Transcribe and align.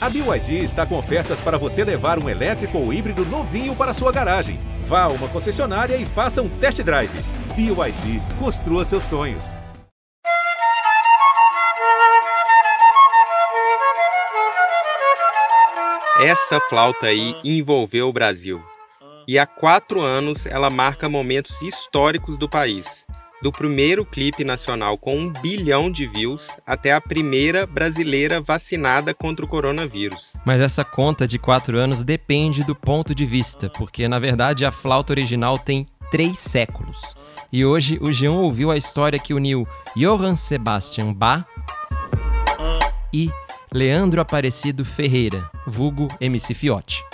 A 0.00 0.08
BYD 0.08 0.62
está 0.62 0.86
com 0.86 0.96
ofertas 0.96 1.40
para 1.40 1.58
você 1.58 1.82
levar 1.82 2.22
um 2.22 2.28
elétrico 2.28 2.78
ou 2.78 2.92
híbrido 2.92 3.24
novinho 3.24 3.74
para 3.74 3.92
sua 3.92 4.12
garagem. 4.12 4.60
Vá 4.84 5.02
a 5.02 5.08
uma 5.08 5.26
concessionária 5.26 5.96
e 5.96 6.06
faça 6.06 6.40
um 6.40 6.48
test 6.48 6.80
drive. 6.82 7.10
BYD, 7.56 8.22
construa 8.38 8.84
seus 8.84 9.02
sonhos. 9.02 9.56
Essa 16.20 16.60
flauta 16.60 17.06
aí 17.06 17.34
envolveu 17.42 18.08
o 18.08 18.12
Brasil. 18.12 18.62
E 19.26 19.36
há 19.36 19.46
quatro 19.46 20.00
anos 20.00 20.46
ela 20.46 20.70
marca 20.70 21.08
momentos 21.08 21.60
históricos 21.60 22.36
do 22.36 22.48
país. 22.48 23.04
Do 23.40 23.52
primeiro 23.52 24.04
clipe 24.04 24.42
nacional 24.42 24.98
com 24.98 25.16
um 25.16 25.32
bilhão 25.32 25.90
de 25.90 26.08
views 26.08 26.48
até 26.66 26.92
a 26.92 27.00
primeira 27.00 27.66
brasileira 27.66 28.40
vacinada 28.40 29.14
contra 29.14 29.44
o 29.44 29.48
coronavírus. 29.48 30.32
Mas 30.44 30.60
essa 30.60 30.84
conta 30.84 31.26
de 31.26 31.38
quatro 31.38 31.78
anos 31.78 32.02
depende 32.02 32.64
do 32.64 32.74
ponto 32.74 33.14
de 33.14 33.24
vista, 33.24 33.70
porque 33.70 34.08
na 34.08 34.18
verdade 34.18 34.64
a 34.64 34.72
flauta 34.72 35.12
original 35.12 35.56
tem 35.56 35.86
três 36.10 36.36
séculos. 36.38 36.98
E 37.52 37.64
hoje 37.64 37.96
o 38.00 38.12
Jean 38.12 38.32
ouviu 38.32 38.72
a 38.72 38.76
história 38.76 39.20
que 39.20 39.32
uniu 39.32 39.66
Johann 39.94 40.34
Sebastian 40.34 41.12
Bach 41.12 41.46
e 43.14 43.30
Leandro 43.72 44.20
Aparecido 44.20 44.84
Ferreira, 44.84 45.48
vulgo 45.64 46.08
MC 46.20 46.54
Fiote. 46.54 47.04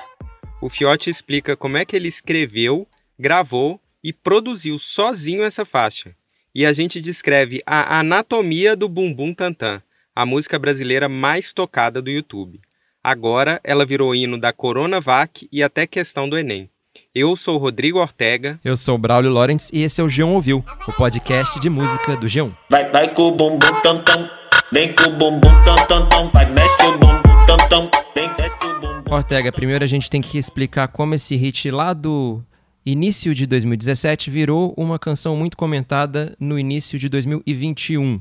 O 0.61 0.71
Fiote 0.71 1.11
explica 1.11 1.55
como 1.55 1.77
é 1.77 1.85
que 1.85 1.95
ele 1.95 2.09
escreveu, 2.09 2.89
gravou 3.19 3.79
e 4.05 4.13
produziu 4.13 4.79
sozinho 4.79 5.43
essa 5.43 5.65
faixa. 5.65 6.15
E 6.55 6.67
a 6.67 6.73
gente 6.75 7.01
descreve 7.01 7.63
a 7.67 7.99
anatomia 7.99 8.77
do 8.77 8.87
Bumbum 8.87 9.33
Tantan, 9.33 9.83
a 10.15 10.27
música 10.27 10.59
brasileira 10.59 11.09
mais 11.09 11.53
tocada 11.55 12.03
do 12.03 12.11
YouTube. 12.11 12.61
Agora 13.03 13.59
ela 13.65 13.85
virou 13.85 14.15
hino 14.15 14.39
da 14.39 14.53
Coronavac 14.53 15.49
e 15.51 15.63
até 15.63 15.87
questão 15.87 16.29
do 16.29 16.39
Enem. 16.39 16.69
Eu 17.15 17.35
sou 17.35 17.59
Rodrigo 17.59 17.99
Ortega. 17.99 18.61
Eu 18.65 18.77
sou 18.77 18.99
Braulio 18.99 19.33
Lawrence 19.33 19.71
e 19.73 19.83
esse 19.83 20.01
é 20.01 20.05
o 20.05 20.07
G1 20.07 20.29
Ouviu, 20.29 20.65
o 20.87 20.93
podcast 20.93 21.59
de 21.59 21.71
música 21.71 22.17
do 22.17 22.27
G1. 22.27 22.55
Vai, 22.71 22.91
vai 22.91 23.13
com 23.13 23.23
o 23.23 23.33
bumbum 23.33 23.81
tam 23.83 24.03
tam, 24.03 24.31
vem 24.73 24.95
com 24.95 25.11
o 25.11 25.13
bumbum 25.13 25.65
tam 25.65 25.77
tam 25.87 26.09
tam, 26.09 26.31
vai 26.31 26.51
mexe 26.53 26.83
o 26.83 26.99
bumbum 26.99 27.47
tam 27.47 27.57
tam, 27.69 27.91
vem 28.15 28.33
desce 28.37 28.65
o 28.65 28.81
bumbum. 28.81 29.15
Ortega, 29.15 29.51
primeiro 29.51 29.85
a 29.85 29.89
gente 29.89 30.11
tem 30.11 30.21
que 30.21 30.39
explicar 30.39 30.89
como 30.89 31.15
esse 31.15 31.35
hit 31.37 31.71
lá 31.71 31.93
do 31.93 32.43
início 32.87 33.35
de 33.35 33.47
2017 33.47 34.29
virou 34.31 34.75
uma 34.77 34.99
canção 34.99 35.35
muito 35.35 35.57
comentada 35.57 36.37
no 36.39 36.59
início 36.59 36.99
de 36.99 37.09
2021. 37.09 38.21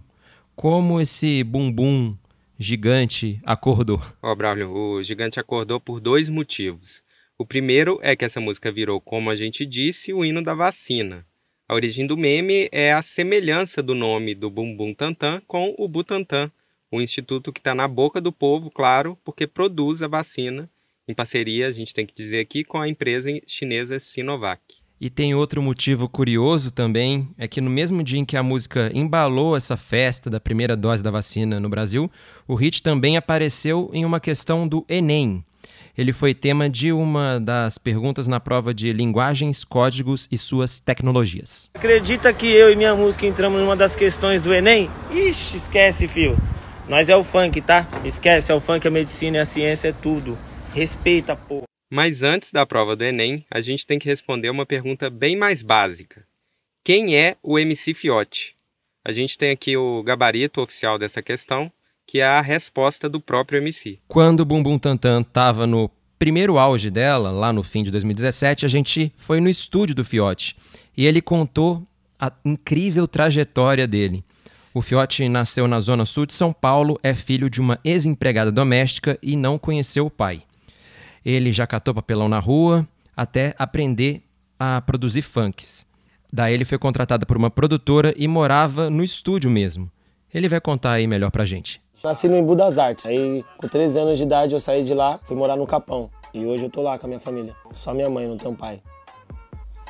Como 0.56 1.02
esse 1.02 1.44
bumbum 1.44 2.16
gigante 2.58 3.42
acordou? 3.44 4.02
Ó, 4.22 4.32
oh, 4.32 4.36
Braulio, 4.36 4.72
o 4.72 5.04
gigante 5.04 5.38
acordou 5.38 5.82
por 5.82 6.00
dois 6.00 6.30
motivos. 6.30 7.04
O 7.38 7.46
primeiro 7.46 8.00
é 8.02 8.16
que 8.16 8.24
essa 8.24 8.40
música 8.40 8.72
virou, 8.72 9.02
como 9.02 9.30
a 9.30 9.36
gente 9.36 9.66
disse, 9.66 10.14
o 10.14 10.24
hino 10.24 10.42
da 10.42 10.54
vacina. 10.54 11.26
A 11.68 11.74
origem 11.74 12.08
do 12.08 12.16
meme 12.16 12.70
é 12.72 12.94
a 12.94 13.02
semelhança 13.02 13.84
do 13.84 13.94
nome 13.94 14.34
do 14.34 14.50
Bumbum 14.50 14.94
Tantan 14.94 15.42
com 15.46 15.76
o 15.78 15.88
Butantan, 15.90 16.50
o 16.90 17.02
instituto 17.02 17.52
que 17.52 17.60
está 17.60 17.76
na 17.76 17.88
boca 17.88 18.22
do 18.22 18.32
povo, 18.32 18.70
claro, 18.70 19.18
porque 19.26 19.46
produz 19.46 20.02
a 20.02 20.08
vacina 20.08 20.70
em 21.08 21.14
parceria, 21.14 21.68
a 21.68 21.72
gente 21.72 21.94
tem 21.94 22.06
que 22.06 22.14
dizer 22.16 22.40
aqui, 22.40 22.64
com 22.64 22.80
a 22.80 22.88
empresa 22.88 23.30
chinesa 23.46 24.00
Sinovac. 24.00 24.62
E 25.02 25.10
tem 25.10 25.36
outro 25.36 25.62
motivo 25.62 26.08
curioso 26.08 26.72
também, 26.72 27.28
é 27.38 27.46
que 27.46 27.60
no 27.60 27.70
mesmo 27.70 28.02
dia 28.02 28.20
em 28.20 28.24
que 28.24 28.38
a 28.38 28.44
música 28.44 28.90
embalou 28.94 29.58
essa 29.58 29.76
festa 29.76 30.30
da 30.30 30.40
primeira 30.40 30.78
dose 30.78 31.04
da 31.04 31.12
vacina 31.12 31.60
no 31.60 31.68
Brasil, 31.68 32.10
o 32.48 32.56
hit 32.56 32.82
também 32.82 33.18
apareceu 33.18 33.90
em 33.94 34.06
uma 34.06 34.20
questão 34.20 34.66
do 34.66 34.86
Enem. 34.88 35.44
Ele 35.98 36.14
foi 36.14 36.34
tema 36.34 36.70
de 36.70 36.94
uma 36.94 37.38
das 37.38 37.78
perguntas 37.78 38.28
na 38.28 38.40
prova 38.40 38.74
de 38.74 38.94
linguagens, 38.94 39.66
códigos 39.66 40.28
e 40.32 40.38
suas 40.38 40.80
tecnologias. 40.80 41.70
Acredita 41.74 42.32
que 42.32 42.48
eu 42.48 42.72
e 42.72 42.76
minha 42.76 42.96
música 42.96 43.28
entramos 43.28 43.60
numa 43.60 43.76
das 43.76 43.94
questões 43.94 44.42
do 44.42 44.54
Enem? 44.54 44.90
Ixi, 45.12 45.58
esquece, 45.58 46.08
fio. 46.08 46.38
Nós 46.88 47.10
é 47.10 47.16
o 47.16 47.24
funk, 47.24 47.62
tá? 47.62 47.88
Esquece, 48.06 48.52
é 48.52 48.56
o 48.56 48.62
funk, 48.62 48.88
a 48.88 48.92
medicina 48.92 49.38
e 49.38 49.40
a 49.42 49.46
ciência 49.46 49.90
é 49.90 49.94
tudo. 49.94 50.38
Respeita, 50.74 51.36
pô. 51.36 51.62
Mas 51.88 52.24
antes 52.24 52.52
da 52.52 52.66
prova 52.66 52.96
do 52.96 53.04
Enem, 53.04 53.46
a 53.52 53.62
gente 53.62 53.86
tem 53.86 54.00
que 54.00 54.10
responder 54.10 54.50
uma 54.50 54.66
pergunta 54.66 55.08
bem 55.08 55.36
mais 55.36 55.62
básica. 55.62 56.26
Quem 56.84 57.16
é 57.16 57.38
o 57.44 57.60
MC 57.60 57.94
Fiote? 57.94 58.56
A 59.06 59.12
gente 59.12 59.38
tem 59.38 59.52
aqui 59.52 59.78
o 59.78 60.02
gabarito 60.02 60.60
oficial 60.60 60.98
dessa 60.98 61.22
questão, 61.22 61.72
que 62.08 62.22
é 62.22 62.26
a 62.26 62.42
resposta 62.42 63.08
do 63.08 63.22
próprio 63.22 63.60
MC. 63.60 64.00
Quando 64.08 64.40
o 64.40 64.46
Bumbum 64.46 64.80
Tantan 64.80 65.22
estava 65.22 65.68
no 65.68 65.92
primeiro 66.18 66.58
auge 66.58 66.90
dela, 66.90 67.30
lá 67.30 67.54
no 67.54 67.62
fim 67.62 67.84
de 67.84 67.92
2017, 67.92 68.66
a 68.66 68.70
gente 68.70 69.14
foi 69.16 69.40
no 69.40 69.50
estúdio 69.50 69.94
do 69.94 70.04
Fiote 70.04 70.56
e 70.98 71.06
ele 71.06 71.22
contou 71.22 71.88
a 72.20 72.32
incrível 72.44 73.08
trajetória 73.08 73.86
dele. 73.86 74.26
O 74.74 74.82
Fiote 74.82 75.30
nasceu 75.30 75.68
na 75.68 75.80
zona 75.80 76.04
sul 76.04 76.26
de 76.26 76.34
São 76.34 76.52
Paulo, 76.52 77.00
é 77.04 77.14
filho 77.14 77.48
de 77.48 77.62
uma 77.62 77.80
ex-empregada 77.84 78.52
doméstica 78.52 79.20
e 79.22 79.36
não 79.36 79.60
conheceu 79.60 80.08
o 80.08 80.10
pai. 80.10 80.42
Ele 81.26 81.52
já 81.52 81.66
catou 81.66 81.94
papelão 81.94 82.28
na 82.28 82.40
rua 82.40 82.88
até 83.16 83.54
aprender 83.58 84.24
a 84.60 84.82
produzir 84.82 85.22
funks. 85.22 85.86
Daí 86.32 86.54
ele 86.54 86.66
foi 86.66 86.78
contratado 86.78 87.26
por 87.26 87.38
uma 87.38 87.52
produtora 87.52 88.14
e 88.18 88.28
morava 88.28 88.90
no 88.90 89.04
estúdio 89.04 89.52
mesmo. 89.52 89.90
Ele 90.34 90.48
vai 90.48 90.60
contar 90.60 90.94
aí 90.94 91.06
melhor 91.06 91.30
pra 91.30 91.46
gente. 91.46 91.80
Nasci 92.04 92.28
no 92.28 92.36
Embu 92.36 92.56
das 92.56 92.78
Artes. 92.78 93.06
Aí, 93.06 93.46
com 93.58 93.68
13 93.68 94.00
anos 94.00 94.18
de 94.18 94.24
idade, 94.24 94.54
eu 94.54 94.60
saí 94.60 94.84
de 94.84 94.94
lá, 94.94 95.20
fui 95.24 95.38
morar 95.38 95.56
no 95.56 95.68
Capão. 95.68 96.10
E 96.34 96.44
hoje 96.44 96.66
eu 96.66 96.70
tô 96.70 96.82
lá 96.82 96.98
com 96.98 97.06
a 97.06 97.08
minha 97.08 97.20
família. 97.20 97.56
Só 97.72 97.94
minha 97.94 98.10
mãe, 98.10 98.28
não 98.28 98.38
tenho 98.38 98.56
pai. 98.56 98.82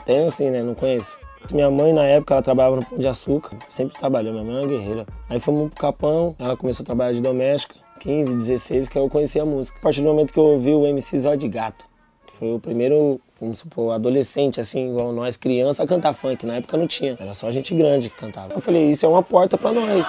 Tenho 0.06 0.30
sim, 0.30 0.52
né? 0.52 0.62
Não 0.62 0.76
conheço. 0.76 1.18
Minha 1.52 1.72
mãe, 1.72 1.94
na 1.94 2.04
época, 2.04 2.34
ela 2.34 2.44
trabalhava 2.44 2.76
no 2.76 2.86
Pão 2.86 2.98
de 2.98 3.08
Açúcar. 3.08 3.58
Sempre 3.70 3.98
trabalhou, 3.98 4.34
minha 4.34 4.46
mãe 4.46 4.56
é 4.56 4.60
uma 4.60 4.68
guerreira. 4.68 5.06
Aí 5.30 5.40
fomos 5.40 5.70
pro 5.70 5.80
Capão, 5.80 6.36
ela 6.38 6.56
começou 6.58 6.84
a 6.84 6.86
trabalhar 6.86 7.14
de 7.14 7.22
doméstica. 7.22 7.76
15, 8.00 8.36
16 8.36 8.88
que 8.88 8.98
eu 8.98 9.10
conheci 9.10 9.40
a 9.40 9.46
música. 9.46 9.78
A 9.80 9.82
partir 9.82 10.02
do 10.02 10.08
momento 10.08 10.34
que 10.34 10.40
eu 10.40 10.44
ouvi 10.44 10.72
o 10.72 10.86
MC 10.86 11.18
Zó 11.20 11.36
de 11.36 11.48
Gato, 11.48 11.86
que 12.26 12.34
foi 12.34 12.54
o 12.54 12.60
primeiro, 12.60 13.20
vamos 13.40 13.60
supor, 13.60 13.94
adolescente, 13.94 14.60
assim, 14.60 14.90
igual 14.90 15.12
nós, 15.12 15.38
criança, 15.38 15.84
a 15.84 15.88
cantar 15.88 16.14
funk. 16.14 16.46
Na 16.46 16.56
época 16.56 16.78
não 16.78 16.88
tinha, 16.88 17.18
era 17.20 17.34
só 17.34 17.52
gente 17.52 17.74
grande 17.74 18.10
que 18.10 18.18
cantava. 18.18 18.54
Eu 18.54 18.60
falei, 18.60 18.90
isso 18.90 19.06
é 19.06 19.10
uma 19.10 19.24
porta 19.24 19.58
para 19.58 19.72
nós. 19.72 20.06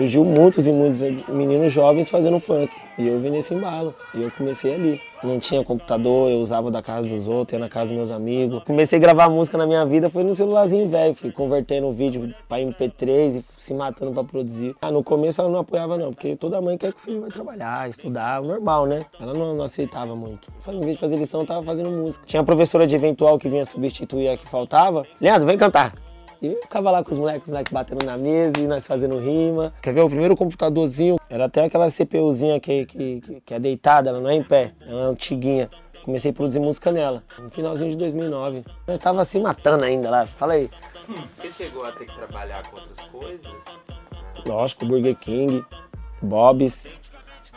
Surgiu 0.00 0.24
muitos 0.24 0.66
e 0.66 0.72
muitos 0.72 1.02
meninos 1.28 1.70
jovens 1.70 2.08
fazendo 2.08 2.40
funk. 2.40 2.74
E 2.96 3.06
eu 3.06 3.20
vim 3.20 3.28
nesse 3.28 3.52
embalo. 3.52 3.94
E 4.14 4.22
eu 4.22 4.30
comecei 4.30 4.74
ali. 4.74 5.00
Não 5.22 5.38
tinha 5.38 5.62
computador, 5.62 6.30
eu 6.30 6.38
usava 6.38 6.70
da 6.70 6.80
casa 6.80 7.06
dos 7.06 7.28
outros, 7.28 7.52
ia 7.52 7.58
na 7.58 7.68
casa 7.68 7.88
dos 7.88 7.96
meus 7.96 8.10
amigos. 8.10 8.62
Comecei 8.64 8.98
a 8.98 9.02
gravar 9.02 9.28
música 9.28 9.58
na 9.58 9.66
minha 9.66 9.84
vida, 9.84 10.08
foi 10.08 10.24
no 10.24 10.34
celularzinho 10.34 10.88
velho. 10.88 11.14
Fui 11.14 11.30
convertendo 11.30 11.86
o 11.86 11.92
vídeo 11.92 12.34
para 12.48 12.62
MP3 12.62 13.36
e 13.36 13.44
se 13.58 13.74
matando 13.74 14.12
para 14.12 14.24
produzir. 14.24 14.74
Ah, 14.80 14.90
no 14.90 15.04
começo 15.04 15.38
ela 15.42 15.50
não 15.50 15.58
apoiava 15.58 15.98
não, 15.98 16.14
porque 16.14 16.34
toda 16.34 16.62
mãe 16.62 16.78
quer 16.78 16.94
que 16.94 16.98
o 16.98 17.02
filho 17.02 17.20
vai 17.20 17.30
trabalhar, 17.30 17.86
estudar, 17.86 18.40
normal, 18.40 18.86
né? 18.86 19.04
Ela 19.20 19.34
não, 19.34 19.54
não 19.54 19.64
aceitava 19.64 20.16
muito. 20.16 20.50
Falei, 20.60 20.80
em 20.80 20.84
vez 20.84 20.96
de 20.96 21.00
fazer 21.00 21.16
lição, 21.16 21.42
eu 21.42 21.46
tava 21.46 21.62
fazendo 21.62 21.90
música. 21.90 22.24
Tinha 22.26 22.40
a 22.40 22.44
professora 22.44 22.86
de 22.86 22.96
eventual 22.96 23.38
que 23.38 23.50
vinha 23.50 23.66
substituir 23.66 24.30
a 24.30 24.36
que 24.38 24.46
faltava. 24.48 25.04
Leandro, 25.20 25.46
vem 25.46 25.58
cantar. 25.58 25.92
E 26.42 26.46
eu 26.46 26.62
ficava 26.62 26.90
lá 26.90 27.04
com 27.04 27.12
os 27.12 27.18
moleques, 27.18 27.42
os 27.42 27.48
moleques 27.50 27.70
batendo 27.70 28.04
na 28.04 28.16
mesa 28.16 28.58
e 28.58 28.66
nós 28.66 28.86
fazendo 28.86 29.18
rima. 29.18 29.74
Quer 29.82 29.92
ver? 29.92 30.00
O 30.00 30.08
primeiro 30.08 30.34
computadorzinho 30.34 31.16
era 31.28 31.44
até 31.44 31.64
aquela 31.64 31.90
CPUzinha 31.90 32.58
que, 32.58 32.86
que, 32.86 33.42
que 33.44 33.54
é 33.54 33.58
deitada, 33.58 34.08
ela 34.08 34.20
não 34.20 34.30
é 34.30 34.34
em 34.34 34.42
pé, 34.42 34.72
ela 34.86 35.02
é 35.02 35.04
antiguinha. 35.04 35.68
Comecei 36.02 36.30
a 36.30 36.34
produzir 36.34 36.60
música 36.60 36.90
nela, 36.90 37.22
no 37.38 37.50
finalzinho 37.50 37.90
de 37.90 37.96
2009. 37.98 38.64
Nós 38.86 38.98
estava 38.98 39.22
se 39.22 39.38
matando 39.38 39.84
ainda 39.84 40.08
lá, 40.08 40.26
fala 40.26 40.54
aí. 40.54 40.70
Você 41.36 41.50
chegou 41.50 41.84
a 41.84 41.92
ter 41.92 42.06
que 42.06 42.14
trabalhar 42.16 42.66
com 42.70 42.76
outras 42.76 43.06
coisas? 43.08 43.52
Lógico, 44.46 44.86
Burger 44.86 45.16
King, 45.16 45.62
Bob's, 46.22 46.88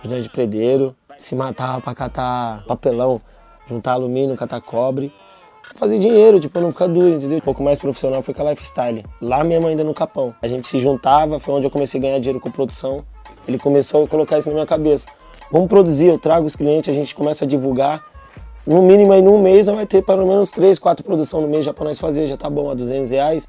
Grande 0.04 0.30
Predeiro. 0.30 0.94
Se 1.18 1.36
matava 1.36 1.80
pra 1.80 1.96
catar 1.96 2.66
papelão, 2.66 3.22
juntar 3.66 3.94
alumínio, 3.94 4.36
catar 4.36 4.60
cobre 4.60 5.14
fazer 5.76 6.00
dinheiro, 6.00 6.40
tipo, 6.40 6.60
não 6.60 6.72
ficar 6.72 6.88
duro, 6.88 7.10
entendeu? 7.10 7.38
Um 7.38 7.42
pouco 7.42 7.64
mais 7.64 7.80
profissional 7.80 8.22
foi 8.22 8.34
com 8.34 8.46
a 8.46 8.52
Lifestyle. 8.52 9.06
Lá 9.22 9.44
mesmo 9.44 9.68
ainda 9.68 9.84
no 9.84 9.94
Capão. 9.94 10.34
A 10.42 10.48
gente 10.48 10.68
se 10.68 10.80
juntava, 10.80 11.40
foi 11.40 11.54
onde 11.54 11.66
eu 11.66 11.72
comecei 11.72 12.00
a 12.00 12.02
ganhar 12.02 12.20
dinheiro 12.20 12.40
com 12.40 12.52
produção. 12.52 13.04
Ele 13.48 13.58
começou 13.58 14.06
a 14.06 14.08
colocar 14.08 14.38
isso 14.38 14.50
na 14.50 14.54
minha 14.54 14.66
cabeça. 14.66 15.08
Vamos 15.52 15.68
produzir, 15.68 16.08
eu 16.08 16.18
trago 16.18 16.46
os 16.46 16.56
clientes, 16.56 16.90
a 16.90 16.94
gente 16.94 17.14
começa 17.14 17.46
a 17.46 17.48
divulgar. 17.48 18.04
No 18.66 18.82
mínimo 18.82 19.12
aí 19.12 19.22
num 19.22 19.42
mês 19.42 19.66
vai 19.66 19.86
ter 19.86 20.02
pelo 20.02 20.26
menos 20.26 20.50
três, 20.50 20.80
quatro 20.80 21.04
produções 21.04 21.44
no 21.44 21.50
mês 21.50 21.66
já 21.66 21.74
pra 21.74 21.84
nós 21.84 22.00
fazer, 22.00 22.28
já 22.28 22.38
tá 22.38 22.50
bom, 22.50 22.70
a 22.70 22.74
200 22.74 23.12
reais. 23.12 23.48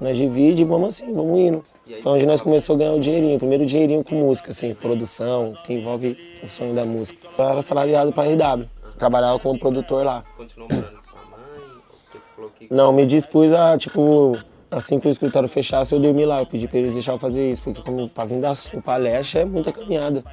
Nós 0.00 0.16
divide 0.16 0.62
e 0.62 0.64
vamos 0.64 0.88
assim, 0.88 1.12
vamos 1.12 1.38
indo. 1.38 1.64
Foi 2.02 2.12
onde 2.12 2.26
nós 2.26 2.40
começamos 2.40 2.80
a 2.80 2.84
ganhar 2.84 2.96
o 2.96 3.00
dinheirinho, 3.00 3.36
o 3.36 3.38
primeiro 3.38 3.66
dinheirinho 3.66 4.04
com 4.04 4.14
música, 4.14 4.50
assim, 4.50 4.74
produção, 4.74 5.54
que 5.64 5.72
envolve 5.72 6.16
o 6.42 6.48
sonho 6.48 6.74
da 6.74 6.84
música. 6.84 7.26
Eu 7.36 7.44
era 7.44 7.62
salariado 7.62 8.12
pra 8.12 8.24
RW, 8.24 8.66
trabalhava 8.96 9.38
como 9.40 9.58
produtor 9.58 10.04
lá. 10.04 10.22
Continuou 10.36 10.68
morando 10.70 10.99
não, 12.68 12.92
me 12.92 13.06
dispus 13.06 13.52
a, 13.52 13.78
tipo, 13.78 14.36
assim 14.70 14.98
que 14.98 15.08
o 15.08 15.10
escritório 15.10 15.48
fechasse, 15.48 15.94
eu 15.94 16.00
dormi 16.00 16.24
lá. 16.24 16.40
Eu 16.40 16.46
pedi 16.46 16.68
pra 16.68 16.78
eles 16.78 16.92
deixar 16.92 17.12
eu 17.12 17.18
fazer 17.18 17.48
isso, 17.48 17.62
porque 17.62 17.82
como 17.82 18.08
pra 18.08 18.24
vir 18.24 18.40
da 18.40 18.52
Leste 18.96 19.38
é 19.38 19.44
muita 19.44 19.72
caminhada. 19.72 20.24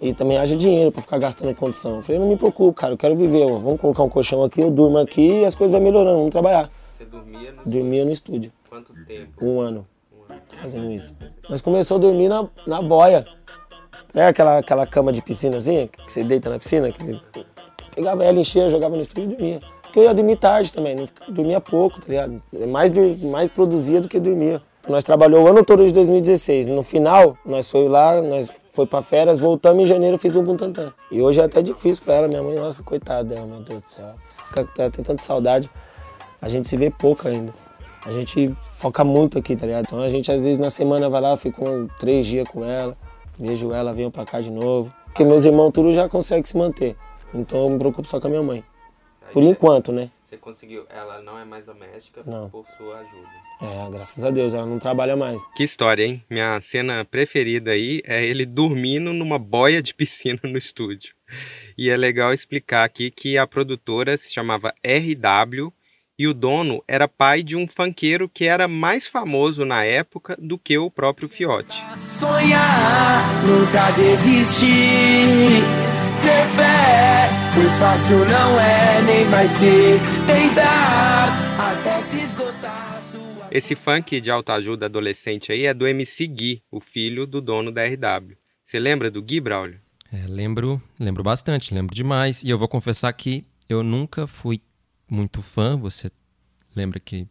E 0.00 0.12
também 0.12 0.36
haja 0.36 0.56
dinheiro 0.56 0.92
pra 0.92 1.00
ficar 1.00 1.18
gastando 1.18 1.50
em 1.50 1.54
condição. 1.54 1.96
Eu 1.96 2.02
falei, 2.02 2.20
não 2.20 2.28
me 2.28 2.36
preocupe, 2.36 2.78
cara, 2.78 2.92
eu 2.92 2.98
quero 2.98 3.16
viver. 3.16 3.44
ó. 3.44 3.58
Vamos 3.58 3.80
colocar 3.80 4.02
um 4.02 4.08
colchão 4.08 4.44
aqui, 4.44 4.60
eu 4.60 4.70
durmo 4.70 4.98
aqui 4.98 5.40
e 5.40 5.44
as 5.44 5.54
coisas 5.54 5.72
vão 5.72 5.80
melhorando, 5.80 6.16
vamos 6.16 6.30
trabalhar. 6.30 6.70
Você 6.92 7.04
dormia 7.04 7.52
no 7.52 7.70
Dormia 7.70 8.04
no 8.04 8.12
estúdio, 8.12 8.52
quanto 8.68 8.92
tempo? 9.06 9.44
um 9.44 9.60
ano, 9.60 9.86
fazendo 10.60 10.90
isso. 10.90 11.14
Nós 11.48 11.60
começou 11.60 11.96
a 11.96 12.00
dormir 12.00 12.28
na, 12.28 12.48
na 12.66 12.82
boia. 12.82 13.26
É 14.12 14.26
aquela, 14.26 14.58
aquela 14.58 14.86
cama 14.86 15.12
de 15.12 15.20
piscina 15.22 15.56
assim, 15.56 15.88
que 15.88 16.12
você 16.12 16.22
deita 16.22 16.48
na 16.48 16.58
piscina? 16.58 16.90
Que... 16.92 17.20
Pegava 17.94 18.24
ela, 18.24 18.38
enchia, 18.38 18.68
jogava 18.68 18.94
no 18.94 19.02
estúdio 19.02 19.30
e 19.30 19.34
dormia. 19.34 19.60
Porque 19.94 20.00
eu 20.00 20.10
ia 20.10 20.12
dormir 20.14 20.34
tarde 20.34 20.72
também, 20.72 20.96
não 20.96 21.04
dormia 21.28 21.60
pouco, 21.60 22.00
tá 22.00 22.08
ligado? 22.08 22.42
É 22.52 22.66
Mais, 22.66 22.90
mais 23.22 23.48
produzia 23.48 24.00
do 24.00 24.08
que 24.08 24.18
dormia. 24.18 24.60
Nós 24.88 25.04
trabalhamos 25.04 25.46
o 25.46 25.48
ano 25.52 25.64
todo 25.64 25.86
de 25.86 25.92
2016. 25.92 26.66
No 26.66 26.82
final, 26.82 27.38
nós 27.46 27.70
foi 27.70 27.88
lá, 27.88 28.20
nós 28.20 28.50
foi 28.72 28.86
pra 28.86 29.02
férias, 29.02 29.38
voltamos 29.38 29.84
em 29.84 29.86
janeiro, 29.86 30.18
fiz 30.18 30.32
Bumbum 30.32 30.56
Tantan. 30.56 30.92
E 31.12 31.22
hoje 31.22 31.40
é 31.40 31.44
até 31.44 31.62
difícil 31.62 32.02
pra 32.04 32.14
ela, 32.16 32.26
minha 32.26 32.42
mãe, 32.42 32.56
nossa, 32.56 32.82
coitada 32.82 33.22
dela, 33.22 33.46
meu 33.46 33.60
Deus 33.60 33.84
do 33.84 33.88
céu. 33.88 34.14
Fica, 34.48 34.64
tá- 34.64 34.90
tem 34.90 35.04
tanta 35.04 35.22
saudade. 35.22 35.70
A 36.42 36.48
gente 36.48 36.66
se 36.66 36.76
vê 36.76 36.90
pouco 36.90 37.28
ainda. 37.28 37.54
A 38.04 38.10
gente 38.10 38.52
foca 38.72 39.04
muito 39.04 39.38
aqui, 39.38 39.54
tá 39.54 39.64
ligado? 39.64 39.84
Então 39.86 40.00
a 40.00 40.08
gente 40.08 40.32
às 40.32 40.42
vezes 40.42 40.58
na 40.58 40.70
semana 40.70 41.08
vai 41.08 41.20
lá, 41.20 41.36
fica 41.36 41.62
um, 41.62 41.86
três 42.00 42.26
dias 42.26 42.48
com 42.48 42.64
ela, 42.64 42.96
vejo 43.38 43.72
ela, 43.72 43.92
venho 43.92 44.10
pra 44.10 44.24
cá 44.24 44.40
de 44.40 44.50
novo. 44.50 44.92
Porque 45.04 45.22
meus 45.24 45.44
irmãos 45.44 45.70
tudo 45.70 45.92
já 45.92 46.08
conseguem 46.08 46.42
se 46.44 46.56
manter. 46.56 46.96
Então 47.32 47.62
eu 47.62 47.70
me 47.70 47.78
preocupo 47.78 48.08
só 48.08 48.18
com 48.18 48.26
a 48.26 48.30
minha 48.30 48.42
mãe. 48.42 48.64
Por 49.34 49.42
Aí, 49.42 49.48
enquanto, 49.48 49.90
né? 49.90 50.10
Você 50.24 50.36
conseguiu. 50.36 50.86
Ela 50.88 51.20
não 51.20 51.36
é 51.36 51.44
mais 51.44 51.66
doméstica 51.66 52.22
Não. 52.24 52.48
por 52.48 52.64
sua 52.76 53.00
ajuda. 53.00 53.28
É, 53.60 53.90
graças 53.90 54.22
a 54.24 54.30
Deus, 54.30 54.54
ela 54.54 54.64
não 54.64 54.78
trabalha 54.78 55.16
mais. 55.16 55.44
Que 55.56 55.64
história, 55.64 56.04
hein? 56.04 56.24
Minha 56.30 56.60
cena 56.60 57.04
preferida 57.04 57.72
aí 57.72 58.00
é 58.04 58.24
ele 58.24 58.46
dormindo 58.46 59.12
numa 59.12 59.36
boia 59.36 59.82
de 59.82 59.92
piscina 59.94 60.38
no 60.44 60.56
estúdio. 60.56 61.14
E 61.76 61.90
é 61.90 61.96
legal 61.96 62.32
explicar 62.32 62.84
aqui 62.84 63.10
que 63.10 63.36
a 63.36 63.44
produtora 63.44 64.16
se 64.16 64.32
chamava 64.32 64.72
RW 64.84 65.72
e 66.16 66.28
o 66.28 66.34
dono 66.34 66.80
era 66.86 67.08
pai 67.08 67.42
de 67.42 67.56
um 67.56 67.66
funkeiro 67.66 68.28
que 68.28 68.44
era 68.44 68.68
mais 68.68 69.08
famoso 69.08 69.64
na 69.64 69.84
época 69.84 70.36
do 70.38 70.56
que 70.56 70.78
o 70.78 70.88
próprio 70.92 71.28
Fiote. 71.28 71.76
Sonhar, 72.20 73.44
nunca 73.44 73.90
desistir. 73.90 75.64
Ter 76.24 76.46
fé, 76.56 77.28
pois 77.54 77.78
fácil 77.78 78.18
não 78.24 78.58
é, 78.58 79.02
nem 79.02 79.28
vai 79.28 79.46
ser. 79.46 80.00
Tentar 80.26 81.28
até 81.60 82.00
se 82.00 82.20
esgotar 82.22 83.02
sua. 83.12 83.48
Esse 83.50 83.74
funk 83.74 84.20
de 84.20 84.30
autoajuda 84.30 84.86
adolescente 84.86 85.52
aí 85.52 85.66
é 85.66 85.74
do 85.74 85.86
MC 85.86 86.26
Gui, 86.26 86.62
o 86.70 86.80
filho 86.80 87.26
do 87.26 87.42
dono 87.42 87.70
da 87.70 87.84
RW. 87.84 88.36
Você 88.64 88.78
lembra 88.78 89.10
do 89.10 89.22
Gui, 89.22 89.38
Braulio? 89.38 89.78
É, 90.10 90.26
lembro, 90.26 90.80
lembro 90.98 91.22
bastante, 91.22 91.74
lembro 91.74 91.94
demais. 91.94 92.42
E 92.42 92.48
eu 92.48 92.58
vou 92.58 92.68
confessar 92.68 93.12
que 93.12 93.44
eu 93.68 93.82
nunca 93.82 94.26
fui 94.26 94.62
muito 95.10 95.42
fã. 95.42 95.76
Você 95.76 96.10
lembra 96.74 96.98
que. 96.98 97.26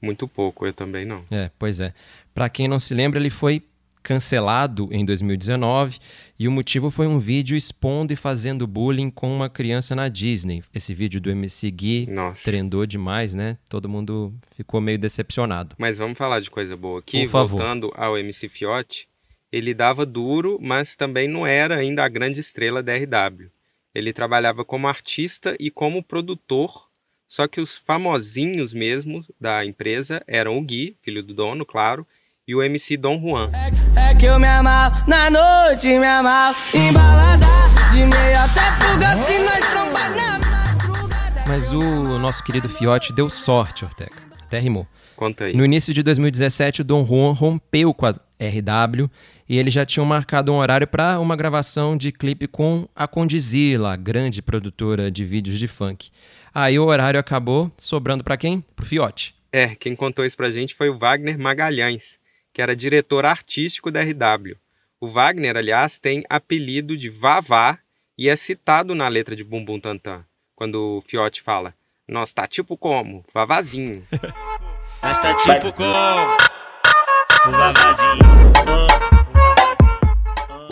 Muito 0.00 0.26
pouco, 0.26 0.66
eu 0.66 0.72
também 0.72 1.04
não. 1.04 1.24
É, 1.30 1.50
pois 1.58 1.78
é. 1.78 1.92
Pra 2.32 2.48
quem 2.48 2.66
não 2.66 2.80
se 2.80 2.94
lembra, 2.94 3.20
ele 3.20 3.28
foi 3.28 3.62
cancelado 4.02 4.88
em 4.90 5.04
2019 5.04 5.98
e 6.38 6.48
o 6.48 6.50
motivo 6.50 6.90
foi 6.90 7.06
um 7.06 7.18
vídeo 7.18 7.56
expondo 7.56 8.12
e 8.12 8.16
fazendo 8.16 8.66
bullying 8.66 9.10
com 9.10 9.30
uma 9.34 9.50
criança 9.50 9.94
na 9.94 10.08
Disney. 10.08 10.62
Esse 10.74 10.94
vídeo 10.94 11.20
do 11.20 11.30
MC 11.30 11.70
Gui 11.70 12.06
Nossa. 12.06 12.50
trendou 12.50 12.86
demais, 12.86 13.34
né? 13.34 13.58
Todo 13.68 13.88
mundo 13.88 14.34
ficou 14.56 14.80
meio 14.80 14.98
decepcionado. 14.98 15.76
Mas 15.78 15.98
vamos 15.98 16.16
falar 16.16 16.40
de 16.40 16.50
coisa 16.50 16.76
boa 16.76 17.00
aqui. 17.00 17.24
Por 17.24 17.28
favor. 17.28 17.58
Voltando 17.58 17.92
ao 17.94 18.16
MC 18.16 18.48
Fiote, 18.48 19.06
ele 19.52 19.74
dava 19.74 20.06
duro, 20.06 20.58
mas 20.62 20.96
também 20.96 21.28
não 21.28 21.46
era 21.46 21.76
ainda 21.76 22.04
a 22.04 22.08
grande 22.08 22.40
estrela 22.40 22.82
da 22.82 22.94
RW. 22.94 23.50
Ele 23.94 24.12
trabalhava 24.12 24.64
como 24.64 24.86
artista 24.86 25.56
e 25.58 25.70
como 25.70 26.02
produtor, 26.02 26.88
só 27.26 27.46
que 27.46 27.60
os 27.60 27.76
famosinhos 27.76 28.72
mesmo 28.72 29.24
da 29.38 29.64
empresa 29.64 30.22
eram 30.26 30.56
o 30.56 30.62
Gui, 30.62 30.96
filho 31.02 31.22
do 31.22 31.34
dono, 31.34 31.66
claro, 31.66 32.06
e 32.50 32.54
o 32.54 32.60
MC 32.60 32.96
Dom 32.96 33.20
Juan. 33.20 33.48
É 33.94 34.12
que 34.12 34.26
eu 34.26 34.36
me 34.40 34.48
amarro 34.48 35.04
na 35.06 35.30
noite, 35.30 35.86
me 35.86 36.04
amarro 36.04 36.56
embalada. 36.74 37.46
De 37.92 37.98
meia 37.98 38.44
até 38.44 38.60
fuga, 38.72 39.16
se 39.16 39.38
nós 39.38 39.70
trombar 39.70 40.10
na 40.16 40.38
madrugada. 40.40 41.44
Mas 41.46 41.72
o 41.72 42.18
nosso 42.18 42.42
querido 42.42 42.68
Fiote 42.68 43.12
deu 43.12 43.30
sorte, 43.30 43.84
Ortega. 43.84 44.16
Até 44.42 44.58
rimou. 44.58 44.84
Conta 45.14 45.44
aí. 45.44 45.56
No 45.56 45.64
início 45.64 45.94
de 45.94 46.02
2017, 46.02 46.80
o 46.80 46.84
Dom 46.84 47.06
Juan 47.06 47.32
rompeu 47.32 47.94
com 47.94 48.06
a 48.06 48.10
RW 48.10 49.08
e 49.48 49.56
eles 49.56 49.72
já 49.72 49.86
tinham 49.86 50.04
marcado 50.04 50.52
um 50.52 50.56
horário 50.56 50.88
para 50.88 51.20
uma 51.20 51.36
gravação 51.36 51.96
de 51.96 52.10
clipe 52.10 52.48
com 52.48 52.88
a 52.96 53.06
Condizila, 53.06 53.92
a 53.92 53.96
grande 53.96 54.42
produtora 54.42 55.08
de 55.08 55.24
vídeos 55.24 55.56
de 55.56 55.68
funk. 55.68 56.10
Aí 56.52 56.76
o 56.80 56.86
horário 56.86 57.20
acabou 57.20 57.70
sobrando 57.78 58.24
para 58.24 58.36
quem? 58.36 58.64
Pro 58.74 58.84
Fiote. 58.84 59.36
É, 59.52 59.74
quem 59.74 59.96
contou 59.96 60.24
isso 60.24 60.36
pra 60.36 60.50
gente 60.50 60.74
foi 60.74 60.88
o 60.88 60.96
Wagner 60.96 61.36
Magalhães, 61.38 62.19
que 62.52 62.60
era 62.62 62.74
diretor 62.76 63.24
artístico 63.26 63.90
da 63.90 64.00
RW. 64.02 64.56
O 65.00 65.08
Wagner, 65.08 65.56
aliás, 65.56 65.98
tem 65.98 66.22
apelido 66.28 66.96
de 66.96 67.08
Vavá 67.08 67.78
e 68.18 68.28
é 68.28 68.36
citado 68.36 68.94
na 68.94 69.08
letra 69.08 69.34
de 69.34 69.42
Bumbum 69.42 69.80
Tantan, 69.80 70.24
quando 70.54 70.98
o 70.98 71.00
Fiote 71.00 71.40
fala: 71.40 71.74
Nós 72.06 72.32
tá 72.32 72.46
tipo 72.46 72.76
como? 72.76 73.24
Vavazinho. 73.32 74.06
Nós 75.02 75.18
tá 75.18 75.34
tipo 75.34 75.72
com 75.72 75.84
o 75.84 77.50
vavazinho. 77.50 78.20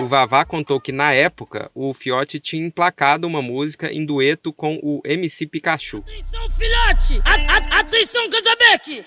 O 0.01 0.07
Vavá 0.07 0.45
contou 0.45 0.79
que 0.81 0.93
na 0.93 1.13
época 1.13 1.71
o 1.75 1.93
Fiote 1.95 2.39
tinha 2.39 2.65
emplacado 2.67 3.27
uma 3.27 3.41
música 3.43 3.91
em 3.93 4.05
dueto 4.05 4.53
com 4.53 4.79
o 4.83 5.01
MC 5.05 5.47
Pikachu. 5.47 5.99
Atenção, 5.99 6.51
filhote! 6.51 7.21
A- 7.25 7.79
atenção, 7.81 8.29
Casabeck! 8.31 9.03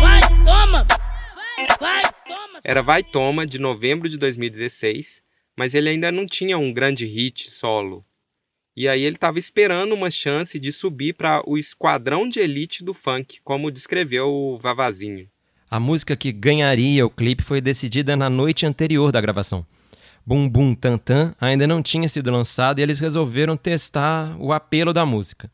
Vai, 0.00 0.20
toma! 0.44 0.86
Vai, 1.78 2.02
toma! 2.26 2.60
Era 2.64 2.82
Vai 2.82 3.02
Toma, 3.02 3.46
de 3.46 3.58
novembro 3.58 4.08
de 4.08 4.18
2016, 4.18 5.22
mas 5.56 5.74
ele 5.74 5.88
ainda 5.88 6.10
não 6.10 6.26
tinha 6.26 6.58
um 6.58 6.72
grande 6.72 7.06
hit 7.06 7.50
solo. 7.50 8.04
E 8.76 8.88
aí 8.88 9.02
ele 9.02 9.14
estava 9.14 9.38
esperando 9.38 9.94
uma 9.94 10.10
chance 10.10 10.58
de 10.58 10.72
subir 10.72 11.12
para 11.12 11.48
o 11.48 11.56
esquadrão 11.56 12.28
de 12.28 12.40
elite 12.40 12.82
do 12.82 12.92
funk, 12.92 13.38
como 13.44 13.70
descreveu 13.70 14.26
o 14.26 14.58
Vavazinho. 14.58 15.28
A 15.70 15.78
música 15.78 16.16
que 16.16 16.32
ganharia 16.32 17.06
o 17.06 17.10
clipe 17.10 17.42
foi 17.42 17.60
decidida 17.60 18.16
na 18.16 18.28
noite 18.28 18.66
anterior 18.66 19.12
da 19.12 19.20
gravação. 19.20 19.64
Bum 20.26 20.48
Bum 20.48 20.74
Tantan 20.74 21.34
ainda 21.40 21.66
não 21.66 21.82
tinha 21.82 22.08
sido 22.08 22.32
lançado 22.32 22.80
e 22.80 22.82
eles 22.82 22.98
resolveram 22.98 23.56
testar 23.56 24.36
o 24.40 24.52
apelo 24.52 24.92
da 24.92 25.06
música. 25.06 25.50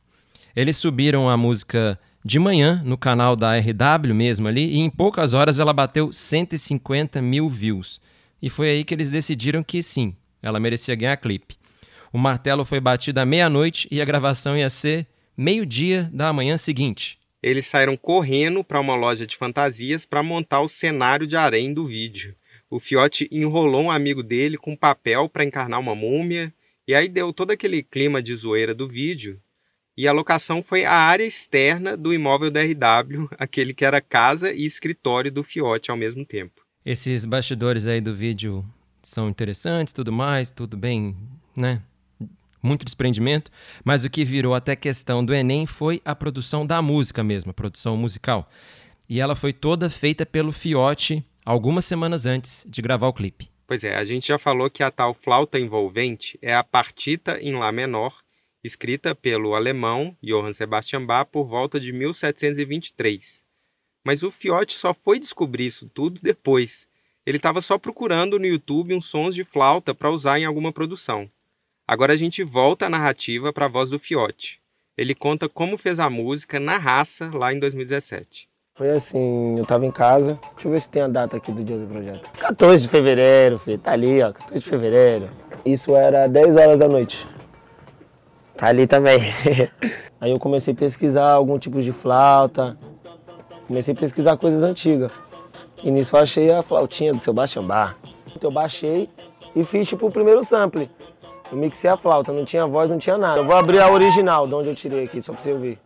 Eles 0.57 0.77
subiram 0.79 1.29
a 1.29 1.37
música 1.37 1.99
de 2.25 2.39
manhã 2.39 2.83
no 2.85 2.99
canal 2.99 3.35
da 3.35 3.57
RW 3.57 4.15
mesmo 4.15 4.47
ali 4.47 4.75
e 4.75 4.79
em 4.79 4.91
poucas 4.91 5.33
horas 5.33 5.59
ela 5.59 5.73
bateu 5.73 6.13
150 6.13 7.23
mil 7.23 7.49
views. 7.49 8.01
E 8.43 8.51
foi 8.51 8.71
aí 8.71 8.85
que 8.85 8.95
eles 8.95 9.11
decidiram 9.11 9.63
que 9.63 9.83
sim, 9.83 10.15
ela 10.43 10.61
merecia 10.61 10.95
ganhar 10.95 11.17
clipe. 11.17 11.57
O 12.13 12.19
martelo 12.19 12.65
foi 12.65 12.81
batido 12.81 13.21
à 13.21 13.25
meia-noite 13.25 13.89
e 13.91 14.01
a 14.01 14.05
gravação 14.05 14.57
ia 14.57 14.69
ser 14.69 15.07
meio-dia 15.37 16.11
da 16.13 16.33
manhã 16.33 16.59
seguinte. 16.59 17.19
Eles 17.43 17.67
saíram 17.67 17.97
correndo 17.97 18.63
para 18.63 18.81
uma 18.81 18.95
loja 18.95 19.27
de 19.27 19.37
fantasias 19.37 20.05
para 20.05 20.23
montar 20.23 20.61
o 20.61 20.69
cenário 20.69 21.27
de 21.27 21.37
harém 21.37 21.73
do 21.73 21.87
vídeo. 21.87 22.35
O 22.69 22.79
Fiote 22.79 23.29
enrolou 23.33 23.83
um 23.83 23.91
amigo 23.91 24.23
dele 24.23 24.59
com 24.59 24.77
papel 24.77 25.29
para 25.29 25.45
encarnar 25.45 25.81
uma 25.81 25.95
múmia, 25.95 26.53
e 26.87 26.95
aí 26.95 27.09
deu 27.09 27.33
todo 27.33 27.51
aquele 27.51 27.83
clima 27.83 28.23
de 28.23 28.35
zoeira 28.35 28.75
do 28.75 28.87
vídeo. 28.87 29.41
E 30.01 30.09
a 30.09 30.13
locação 30.13 30.63
foi 30.63 30.87
a 30.87 30.95
área 30.95 31.25
externa 31.25 31.95
do 31.95 32.15
imóvel 32.15 32.51
da 32.51 32.63
RW, 32.63 33.29
aquele 33.39 33.75
que 33.75 33.85
era 33.85 34.01
casa 34.01 34.51
e 34.51 34.65
escritório 34.65 35.31
do 35.31 35.45
Fiote 35.45 35.91
ao 35.91 35.97
mesmo 35.99 36.25
tempo. 36.25 36.63
Esses 36.87 37.27
bastidores 37.27 37.87
aí 37.87 38.01
do 38.01 38.15
vídeo 38.15 38.65
são 39.03 39.29
interessantes, 39.29 39.93
tudo 39.93 40.11
mais, 40.11 40.51
tudo 40.51 40.75
bem, 40.75 41.15
né? 41.55 41.83
Muito 42.63 42.83
desprendimento, 42.83 43.51
mas 43.85 44.03
o 44.03 44.09
que 44.09 44.25
virou 44.25 44.55
até 44.55 44.75
questão 44.75 45.23
do 45.23 45.35
Enem 45.35 45.67
foi 45.67 46.01
a 46.03 46.17
produção 46.17 46.65
da 46.65 46.81
música 46.81 47.23
mesmo, 47.23 47.51
a 47.51 47.55
produção 47.55 47.95
musical. 47.95 48.51
E 49.07 49.21
ela 49.21 49.37
foi 49.37 49.53
toda 49.53 49.91
feita 49.91 50.25
pelo 50.25 50.51
Fiote 50.51 51.23
algumas 51.45 51.85
semanas 51.85 52.25
antes 52.25 52.65
de 52.67 52.81
gravar 52.81 53.09
o 53.09 53.13
clipe. 53.13 53.51
Pois 53.67 53.85
é, 53.85 53.95
a 53.97 54.05
gente 54.05 54.29
já 54.29 54.39
falou 54.39 54.71
que 54.71 54.83
a 54.83 54.91
tal 54.91 55.13
flauta 55.13 55.61
envolvente 55.61 56.39
é 56.41 56.55
a 56.55 56.65
partita 56.65 57.39
em 57.39 57.55
Lá 57.55 57.71
menor, 57.71 58.15
escrita 58.63 59.15
pelo 59.15 59.55
alemão 59.55 60.17
Johann 60.23 60.53
Sebastian 60.53 61.05
Bach 61.05 61.29
por 61.31 61.45
volta 61.45 61.81
de 61.81 61.93
1723. 61.93 63.45
Mas 64.05 64.23
o 64.23 64.31
Fiote 64.31 64.75
só 64.75 64.95
foi 64.95 65.19
descobrir 65.19 65.67
isso 65.67 65.89
tudo 65.93 66.21
depois. 66.23 66.89
Ele 67.25 67.37
estava 67.37 67.61
só 67.61 67.79
procurando 67.79 68.39
no 68.39 68.47
YouTube 68.47 68.95
uns 68.95 69.07
sons 69.07 69.35
de 69.35 69.45
flauta 69.45 69.95
para 69.95 70.11
usar 70.11 70.39
em 70.39 70.45
alguma 70.45 70.73
produção. 70.73 71.31
Agora 71.87 72.13
a 72.13 72.17
gente 72.17 72.43
volta 72.43 72.87
a 72.87 72.91
narrativa 72.91 73.53
para 73.53 73.67
a 73.67 73.69
voz 73.69 73.91
do 73.91 73.99
Fiote. 73.99 74.61
Ele 74.97 75.15
conta 75.15 75.49
como 75.49 75.79
fez 75.79 75.99
a 75.99 76.11
música 76.11 76.61
na 76.61 76.77
raça 76.77 77.31
lá 77.33 77.53
em 77.53 77.59
2017. 77.59 78.49
Foi 78.75 78.91
assim, 78.91 79.59
eu 79.59 79.67
tava 79.67 79.85
em 79.85 79.91
casa. 79.91 80.39
Deixa 80.53 80.69
eu 80.69 80.73
ver 80.73 80.81
se 80.81 80.89
tem 80.89 81.03
a 81.03 81.09
data 81.09 81.37
aqui 81.37 81.53
do 81.53 81.63
dia 81.63 81.77
do 81.77 81.87
projeto. 81.87 82.31
14 82.39 82.85
de 82.85 82.89
fevereiro, 82.89 83.59
filho. 83.59 83.79
Tá 83.79 83.93
ali, 83.93 84.23
ó. 84.23 84.33
14 84.33 84.65
de 84.65 84.71
fevereiro. 84.71 85.31
Isso 85.65 85.95
era 85.95 86.27
10 86.27 86.57
horas 86.57 86.79
da 86.79 86.89
noite. 86.89 87.27
Tá 88.61 88.67
ali 88.67 88.87
também. 88.87 89.19
Aí 90.21 90.31
eu 90.31 90.39
comecei 90.39 90.75
a 90.75 90.77
pesquisar 90.77 91.31
algum 91.33 91.59
tipo 91.59 91.81
de 91.81 91.93
flauta. 91.93 92.77
Comecei 93.67 93.95
a 93.95 93.97
pesquisar 93.97 94.37
coisas 94.37 94.63
antigas. 94.63 95.11
E 95.83 95.91
nisso 95.91 96.15
eu 96.15 96.21
achei 96.21 96.53
a 96.53 96.63
flautinha 96.63 97.15
do 97.15 97.19
seu 97.19 97.33
Bar. 97.33 97.97
Eu 98.39 98.51
baixei 98.51 99.09
e 99.57 99.65
fiz 99.65 99.89
tipo 99.89 100.07
o 100.07 100.11
primeiro 100.11 100.45
sample. 100.45 100.91
Eu 101.51 101.57
mixei 101.57 101.89
a 101.89 101.97
flauta, 101.97 102.35
não 102.35 102.45
tinha 102.45 102.67
voz, 102.67 102.91
não 102.91 102.99
tinha 102.99 103.17
nada. 103.17 103.39
Eu 103.39 103.47
vou 103.47 103.57
abrir 103.57 103.81
a 103.81 103.91
original, 103.91 104.47
de 104.47 104.55
onde 104.55 104.69
eu 104.69 104.75
tirei 104.75 105.05
aqui, 105.05 105.23
só 105.23 105.33
pra 105.33 105.41
você 105.41 105.53
ouvir. 105.53 105.79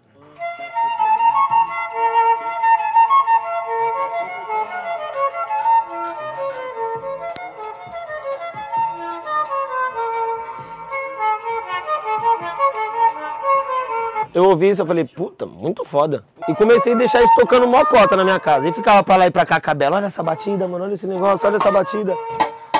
Eu 14.34 14.44
ouvi 14.46 14.70
isso, 14.70 14.82
eu 14.82 14.86
falei, 14.86 15.04
puta, 15.04 15.46
muito 15.46 15.84
foda. 15.84 16.24
E 16.48 16.54
comecei 16.56 16.92
a 16.92 16.96
deixar 16.96 17.22
isso 17.22 17.32
tocando 17.36 17.68
mocota 17.68 18.16
na 18.16 18.24
minha 18.24 18.40
casa. 18.40 18.68
E 18.68 18.72
ficava 18.72 19.00
pra 19.04 19.16
lá 19.16 19.26
e 19.28 19.30
pra 19.30 19.46
cá, 19.46 19.60
cabelo, 19.60 19.94
olha 19.94 20.06
essa 20.06 20.24
batida, 20.24 20.66
mano, 20.66 20.84
olha 20.84 20.94
esse 20.94 21.06
negócio, 21.06 21.46
olha 21.46 21.54
essa 21.54 21.70
batida. 21.70 22.16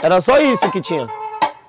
Era 0.03 0.21
só 0.21 0.39
isso 0.41 0.69
que 0.73 0.81
tinha. 0.81 1.09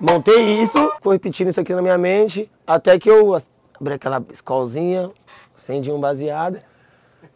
Montei 0.00 0.60
isso, 0.60 0.92
fui 1.00 1.14
repetindo 1.14 1.48
isso 1.48 1.60
aqui 1.60 1.72
na 1.72 1.80
minha 1.80 1.96
mente, 1.96 2.50
até 2.66 2.98
que 2.98 3.08
eu 3.08 3.36
abri 3.80 3.94
aquela 3.94 4.22
escolzinha, 4.32 5.08
acendi 5.56 5.92
um 5.92 6.00
baseado, 6.00 6.58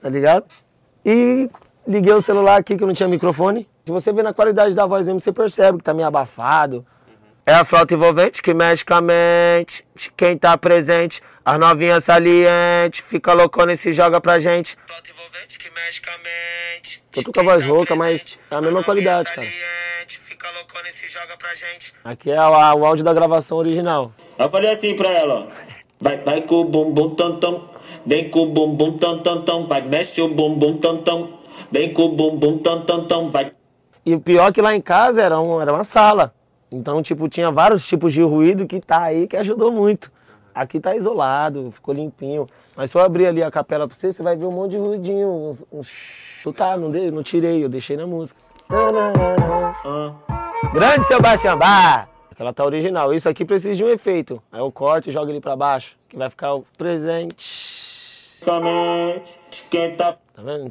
tá 0.03 0.09
ligado? 0.09 0.45
E 1.07 1.49
liguei 1.87 2.13
o 2.13 2.21
celular 2.21 2.57
aqui 2.57 2.77
que 2.77 2.85
não 2.85 2.93
tinha 2.93 3.09
microfone. 3.09 3.69
Se 3.85 3.93
você 3.93 4.13
vê 4.13 4.25
na 4.25 4.35
qualidade 4.35 4.75
da 4.75 4.87
voz 4.87 5.07
mesmo, 5.07 5.21
você 5.21 5.33
percebe 5.33 5.79
que 5.79 5.85
tá 5.85 5.95
meio 5.95 6.09
abafado. 6.09 6.85
É 7.51 7.55
a 7.55 7.65
flauta 7.65 7.93
envolvente 7.93 8.41
que 8.41 8.55
mexe 8.55 8.85
com 8.85 8.95
a 8.95 9.01
mente 9.01 9.85
de 9.97 10.09
quem 10.17 10.39
tá 10.39 10.57
presente. 10.57 11.21
As 11.45 11.59
novinhas 11.59 12.05
salientes, 12.05 13.01
fica 13.01 13.33
loucona 13.33 13.73
e 13.73 13.77
se 13.77 13.91
joga 13.93 14.21
pra 14.21 14.39
gente. 14.39 14.77
Flauta 14.87 15.11
envolvente 15.11 15.59
que 15.59 15.69
mexe 15.71 16.01
com 16.01 16.11
a 16.11 16.19
mente. 16.19 17.03
Eu 17.17 17.25
tô 17.25 17.33
com 17.33 17.41
a 17.41 17.43
voz 17.43 17.65
rouca, 17.65 17.97
mas 17.97 18.39
é 18.49 18.55
a 18.55 18.61
mesma 18.61 18.85
qualidade, 18.85 19.33
cara. 19.33 19.49
Fica 20.07 20.49
loucona 20.53 20.91
e 20.91 20.93
se 20.93 21.09
joga 21.09 21.37
pra 21.37 21.53
gente. 21.57 21.93
Aqui 22.05 22.31
é 22.31 22.41
o, 22.41 22.53
o 22.53 22.87
áudio 22.87 23.05
da 23.05 23.13
gravação 23.13 23.59
original. 23.59 24.13
Eu 24.39 24.49
falei 24.49 24.73
assim 24.73 24.95
pra 24.95 25.11
ela, 25.11 25.35
ó. 25.35 25.47
Vai, 26.01 26.19
vai 26.19 26.43
com 26.43 26.55
o 26.55 26.65
bumbum 26.65 27.17
tam 27.17 27.41
tam. 27.41 27.69
Vem 28.07 28.31
com 28.31 28.43
o 28.43 28.47
bumbum 28.47 28.97
tam 28.97 29.25
tam 29.25 29.43
tam. 29.43 29.67
Vai, 29.67 29.81
mexe 29.81 30.23
o 30.23 30.29
bumbum 30.29 30.79
tam 30.79 31.03
tam. 31.03 31.41
Vem 31.73 31.93
com 31.93 32.03
o 32.03 32.09
bumbum 32.11 32.59
tam 32.59 32.87
tam 32.87 33.09
tam. 33.09 33.29
Vai. 33.29 33.51
E 34.07 34.15
o 34.15 34.21
pior 34.21 34.51
é 34.51 34.53
que 34.53 34.63
lá 34.63 34.73
em 34.73 34.81
casa 34.81 35.21
era, 35.21 35.41
um, 35.41 35.61
era 35.61 35.73
uma 35.73 35.83
sala. 35.83 36.33
Então, 36.71 37.03
tipo, 37.03 37.29
tinha 37.29 37.51
vários 37.51 37.87
tipos 37.87 38.13
de 38.13 38.23
ruído 38.23 38.67
que 38.67 38.81
tá 38.81 39.03
aí 39.03 39.27
que 39.27 39.37
ajudou 39.37 39.73
muito. 39.73 40.11
Aqui 40.55 40.79
tá 40.81 40.95
isolado, 40.95 41.71
ficou 41.71 41.95
limpinho. 41.95 42.47
Mas 42.77 42.91
se 42.91 42.99
eu 42.99 43.03
abrir 43.03 43.27
ali 43.27 43.43
a 43.43 43.51
capela 43.51 43.87
pra 43.87 43.97
você, 43.97 44.13
você 44.13 44.23
vai 44.23 44.37
ver 44.37 44.47
um 44.47 44.53
monte 44.53 44.73
de 44.73 44.79
ruidinho, 44.79 45.29
uns, 45.29 45.65
uns 45.73 45.89
chutar, 45.89 46.79
não, 46.79 46.91
dei, 46.91 47.11
não 47.11 47.23
tirei, 47.23 47.65
eu 47.65 47.69
deixei 47.69 47.97
na 47.97 48.07
música. 48.07 48.41
Grande 50.73 51.05
Sebastião 51.05 51.57
Bar! 51.57 52.09
Aquela 52.31 52.53
tá 52.53 52.65
original. 52.65 53.13
Isso 53.13 53.29
aqui 53.29 53.45
precisa 53.45 53.75
de 53.75 53.85
um 53.85 53.89
efeito. 53.89 54.43
Aí 54.51 54.61
eu 54.61 54.73
corto 54.73 55.09
e 55.09 55.13
jogo 55.13 55.31
ele 55.31 55.41
pra 55.41 55.57
baixo, 55.57 55.97
que 56.09 56.17
vai 56.17 56.31
ficar 56.31 56.55
o 56.55 56.65
presente. 56.79 58.41
Tá, 58.45 58.61
Tá 60.35 60.43
vendo? 60.43 60.71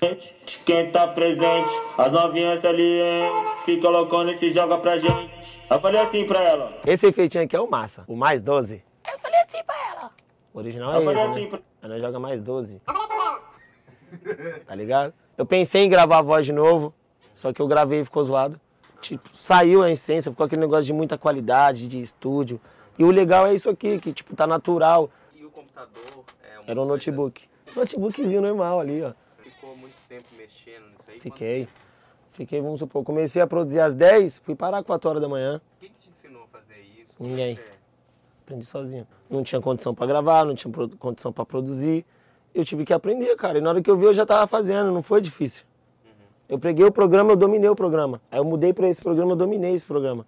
De 0.00 0.58
quem 0.64 0.90
tá 0.90 1.06
presente. 1.08 1.70
As 1.96 2.12
novinhas 2.12 2.60
salientes. 2.60 3.50
Fica 3.64 3.88
loucona 3.88 4.32
e 4.32 4.38
se 4.38 4.50
joga 4.50 4.78
pra 4.78 4.96
gente. 4.96 5.60
Eu 5.68 5.80
falei 5.80 6.00
assim 6.00 6.24
pra 6.26 6.40
ela. 6.42 6.72
Esse 6.86 7.06
efeitinho 7.06 7.44
aqui 7.44 7.56
é 7.56 7.60
o 7.60 7.68
massa, 7.70 8.04
o 8.06 8.14
mais 8.16 8.40
12. 8.42 8.82
Eu 9.10 9.18
falei 9.18 9.40
assim 9.40 9.62
pra 9.64 9.74
ela. 9.90 10.10
O 10.52 10.58
original 10.58 10.92
é 10.94 10.98
Eu 10.98 11.04
falei 11.04 11.22
esse, 11.22 11.30
assim 11.32 11.42
né? 11.44 11.58
pra- 11.80 11.88
nós 11.88 12.00
joga 12.02 12.18
mais 12.18 12.40
12. 12.40 12.80
Tá 14.66 14.74
ligado? 14.74 15.12
Eu 15.36 15.44
pensei 15.46 15.82
em 15.82 15.88
gravar 15.88 16.18
a 16.18 16.22
voz 16.22 16.46
de 16.46 16.52
novo, 16.52 16.94
só 17.34 17.52
que 17.52 17.60
eu 17.60 17.66
gravei 17.66 18.00
e 18.00 18.04
ficou 18.04 18.24
zoado. 18.24 18.60
Tipo, 19.00 19.28
saiu 19.36 19.82
a 19.82 19.90
essência, 19.90 20.30
ficou 20.30 20.46
aquele 20.46 20.60
negócio 20.62 20.84
de 20.84 20.92
muita 20.92 21.18
qualidade, 21.18 21.86
de 21.86 22.00
estúdio. 22.00 22.60
E 22.98 23.04
o 23.04 23.10
legal 23.10 23.46
é 23.46 23.54
isso 23.54 23.68
aqui, 23.68 23.98
que 23.98 24.12
tipo, 24.12 24.34
tá 24.34 24.46
natural. 24.46 25.10
E 25.34 25.44
o 25.44 25.50
computador 25.50 26.24
é 26.42 26.70
Era 26.70 26.80
um 26.80 26.86
coisa- 26.86 26.92
notebook. 27.12 27.44
Notebookzinho 27.76 28.40
normal 28.40 28.80
ali, 28.80 29.02
ó. 29.02 29.12
Tempo 30.08 30.24
mexendo 30.36 30.84
nisso 30.90 31.10
aí. 31.10 31.20
Fiquei. 31.20 31.68
Fiquei, 32.32 32.60
vamos 32.60 32.80
supor, 32.80 33.02
comecei 33.02 33.40
a 33.40 33.46
produzir 33.46 33.80
às 33.80 33.94
10, 33.94 34.38
fui 34.38 34.54
parar 34.54 34.82
4 34.84 35.08
horas 35.08 35.22
da 35.22 35.28
manhã. 35.28 35.60
O 35.76 35.80
que, 35.80 35.88
te 35.88 36.10
ensinou 36.10 36.42
a 36.44 36.46
fazer 36.48 36.80
isso? 36.80 37.08
Ninguém. 37.18 37.54
Você- 37.54 37.62
Aprendi 38.44 38.64
sozinho. 38.66 39.06
Não 39.28 39.42
tinha 39.42 39.60
condição 39.60 39.94
pra 39.94 40.06
gravar, 40.06 40.44
não 40.44 40.54
tinha 40.54 40.72
condição 40.98 41.32
pra 41.32 41.44
produzir. 41.44 42.04
Eu 42.54 42.64
tive 42.64 42.84
que 42.84 42.92
aprender, 42.92 43.34
cara. 43.36 43.58
E 43.58 43.60
na 43.60 43.70
hora 43.70 43.82
que 43.82 43.90
eu 43.90 43.96
vi, 43.96 44.04
eu 44.04 44.14
já 44.14 44.24
tava 44.24 44.46
fazendo, 44.46 44.92
não 44.92 45.02
foi 45.02 45.20
difícil. 45.20 45.64
Eu 46.48 46.58
peguei 46.58 46.84
o 46.84 46.92
programa, 46.92 47.32
eu 47.32 47.36
dominei 47.36 47.68
o 47.68 47.74
programa. 47.74 48.20
Aí 48.30 48.38
eu 48.38 48.44
mudei 48.44 48.72
pra 48.72 48.86
esse 48.88 49.02
programa, 49.02 49.32
eu 49.32 49.36
dominei 49.36 49.74
esse 49.74 49.84
programa. 49.84 50.24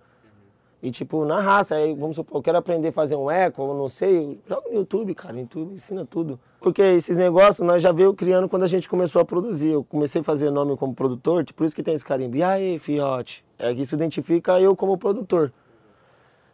E 0.80 0.90
tipo, 0.92 1.24
na 1.24 1.40
raça, 1.40 1.74
aí 1.74 1.92
vamos 1.94 2.14
supor, 2.14 2.38
eu 2.38 2.42
quero 2.42 2.58
aprender 2.58 2.88
a 2.88 2.92
fazer 2.92 3.16
um 3.16 3.28
eco, 3.28 3.62
eu 3.62 3.74
não 3.74 3.88
sei, 3.88 4.16
eu 4.16 4.38
jogo 4.48 4.68
no 4.68 4.76
YouTube, 4.76 5.12
cara, 5.12 5.34
no 5.34 5.40
YouTube 5.40 5.74
ensina 5.74 6.06
tudo. 6.06 6.38
Porque 6.60 6.82
esses 6.82 7.16
negócios 7.16 7.66
nós 7.66 7.82
já 7.82 7.90
veio 7.90 8.14
criando 8.14 8.48
quando 8.48 8.62
a 8.62 8.68
gente 8.68 8.88
começou 8.88 9.20
a 9.20 9.24
produzir. 9.24 9.70
Eu 9.70 9.84
comecei 9.84 10.20
a 10.20 10.24
fazer 10.24 10.50
nome 10.50 10.76
como 10.76 10.94
produtor, 10.94 11.44
tipo, 11.44 11.58
por 11.58 11.64
isso 11.64 11.74
que 11.74 11.82
tem 11.82 11.94
esse 11.94 12.04
carimbo. 12.04 12.36
E 12.36 12.42
aí, 12.42 12.78
fiote? 12.78 13.44
É 13.58 13.74
que 13.74 13.82
isso 13.82 13.94
identifica 13.94 14.60
eu 14.60 14.76
como 14.76 14.96
produtor. 14.96 15.52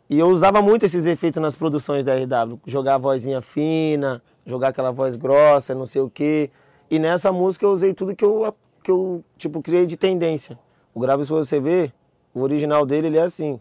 E 0.08 0.18
eu 0.18 0.28
usava 0.28 0.60
muito 0.60 0.84
esses 0.84 1.06
efeitos 1.06 1.40
nas 1.40 1.56
produções 1.56 2.04
da 2.04 2.14
RW. 2.14 2.60
Jogar 2.66 2.96
a 2.96 2.98
vozinha 2.98 3.40
fina, 3.40 4.22
jogar 4.44 4.68
aquela 4.68 4.90
voz 4.90 5.16
grossa, 5.16 5.74
não 5.74 5.86
sei 5.86 6.02
o 6.02 6.10
quê. 6.10 6.50
E 6.90 6.98
nessa 6.98 7.32
música 7.32 7.64
eu 7.64 7.70
usei 7.70 7.94
tudo 7.94 8.14
que 8.14 8.24
eu, 8.24 8.54
que 8.82 8.90
eu 8.90 9.24
tipo, 9.38 9.62
criei 9.62 9.86
de 9.86 9.96
tendência. 9.96 10.58
O 10.94 11.00
grave, 11.00 11.24
se 11.24 11.30
você 11.30 11.58
ver, 11.58 11.92
o 12.34 12.40
original 12.40 12.84
dele 12.84 13.06
ele 13.06 13.18
é 13.18 13.22
assim. 13.22 13.58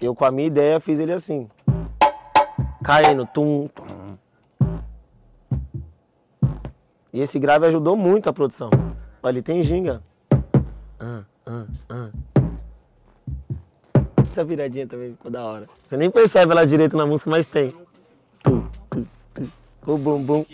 Eu, 0.00 0.14
com 0.14 0.24
a 0.24 0.30
minha 0.30 0.46
ideia, 0.46 0.80
fiz 0.80 0.98
ele 0.98 1.12
assim. 1.12 1.46
Caindo, 2.82 3.26
tum, 3.26 3.68
tum. 3.68 3.84
E 7.12 7.20
esse 7.20 7.38
grave 7.38 7.66
ajudou 7.66 7.96
muito 7.96 8.28
a 8.28 8.32
produção. 8.32 8.70
Olha, 9.22 9.34
ele 9.34 9.42
tem 9.42 9.62
ginga. 9.62 10.02
Ah, 10.98 11.22
ah, 11.44 11.66
ah. 11.90 12.10
Essa 14.30 14.42
viradinha 14.42 14.86
também 14.86 15.10
ficou 15.10 15.30
da 15.30 15.44
hora. 15.44 15.66
Você 15.86 15.96
nem 15.98 16.10
percebe 16.10 16.52
ela 16.52 16.66
direito 16.66 16.96
na 16.96 17.04
música, 17.04 17.28
mas 17.28 17.46
tem. 17.46 17.74
Tu, 18.42 18.70
tu, 18.88 19.06
tu. 19.34 19.52
O 19.86 19.98
bumbum. 19.98 20.46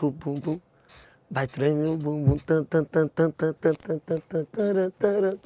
O 0.00 0.10
bumbum. 0.10 0.60
Vai 1.30 1.46
tremer 1.46 1.88
o 1.88 1.96
bumbum. 1.96 2.36
Tan, 2.38 2.64
tan, 2.64 2.84
tan, 2.84 3.06
tan, 3.06 3.30
tan, 3.30 3.52
tan, 3.52 3.74
tan, 3.74 3.98
tan, 3.98 4.18
tan, 4.28 4.44
taran, 4.46 4.90
taran. 4.98 5.36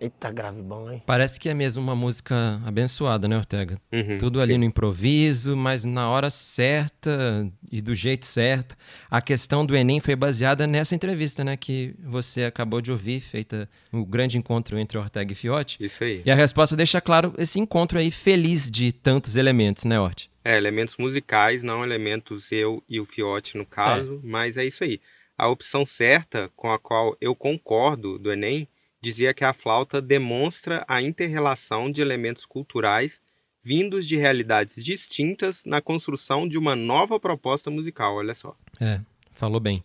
Eita, 0.00 0.30
grave 0.30 0.60
bom, 0.60 0.90
hein? 0.90 1.02
Parece 1.06 1.38
que 1.38 1.48
é 1.48 1.54
mesmo 1.54 1.82
uma 1.82 1.94
música 1.94 2.60
abençoada, 2.64 3.28
né, 3.28 3.36
Ortega? 3.36 3.78
Uhum, 3.92 4.18
Tudo 4.18 4.40
ali 4.40 4.58
no 4.58 4.64
improviso, 4.64 5.56
mas 5.56 5.84
na 5.84 6.08
hora 6.08 6.30
certa 6.30 7.50
e 7.70 7.80
do 7.80 7.94
jeito 7.94 8.26
certo. 8.26 8.76
A 9.10 9.22
questão 9.22 9.64
do 9.64 9.76
Enem 9.76 10.00
foi 10.00 10.16
baseada 10.16 10.66
nessa 10.66 10.94
entrevista, 10.94 11.44
né, 11.44 11.56
que 11.56 11.94
você 12.04 12.44
acabou 12.44 12.80
de 12.80 12.90
ouvir, 12.90 13.20
feita 13.20 13.68
no 13.92 14.04
grande 14.04 14.38
encontro 14.38 14.78
entre 14.78 14.98
Ortega 14.98 15.32
e 15.32 15.34
Fiote. 15.34 15.76
Isso 15.80 16.04
aí. 16.04 16.22
E 16.24 16.30
a 16.30 16.34
resposta 16.34 16.76
deixa 16.76 17.00
claro 17.00 17.34
esse 17.38 17.58
encontro 17.58 17.98
aí 17.98 18.10
feliz 18.10 18.70
de 18.70 18.92
tantos 18.92 19.36
elementos, 19.36 19.84
né, 19.84 19.98
Ort? 19.98 20.26
É, 20.44 20.56
elementos 20.56 20.96
musicais, 20.98 21.62
não 21.62 21.82
elementos 21.82 22.52
eu 22.52 22.82
e 22.88 23.00
o 23.00 23.06
Fiote 23.06 23.56
no 23.56 23.64
caso, 23.64 24.20
mas 24.22 24.56
é 24.56 24.64
isso 24.64 24.84
aí. 24.84 25.00
A 25.38 25.48
opção 25.48 25.84
certa 25.86 26.50
com 26.54 26.70
a 26.70 26.78
qual 26.78 27.16
eu 27.20 27.34
concordo 27.34 28.18
do 28.18 28.30
Enem 28.30 28.68
dizia 29.04 29.34
que 29.34 29.44
a 29.44 29.52
flauta 29.52 30.00
demonstra 30.00 30.82
a 30.88 31.02
interrelação 31.02 31.90
de 31.90 32.00
elementos 32.00 32.46
culturais 32.46 33.20
vindos 33.62 34.06
de 34.06 34.16
realidades 34.16 34.82
distintas 34.82 35.64
na 35.64 35.80
construção 35.80 36.48
de 36.48 36.58
uma 36.58 36.74
nova 36.74 37.20
proposta 37.20 37.70
musical, 37.70 38.16
olha 38.16 38.34
só. 38.34 38.56
É, 38.80 39.00
falou 39.32 39.60
bem. 39.60 39.82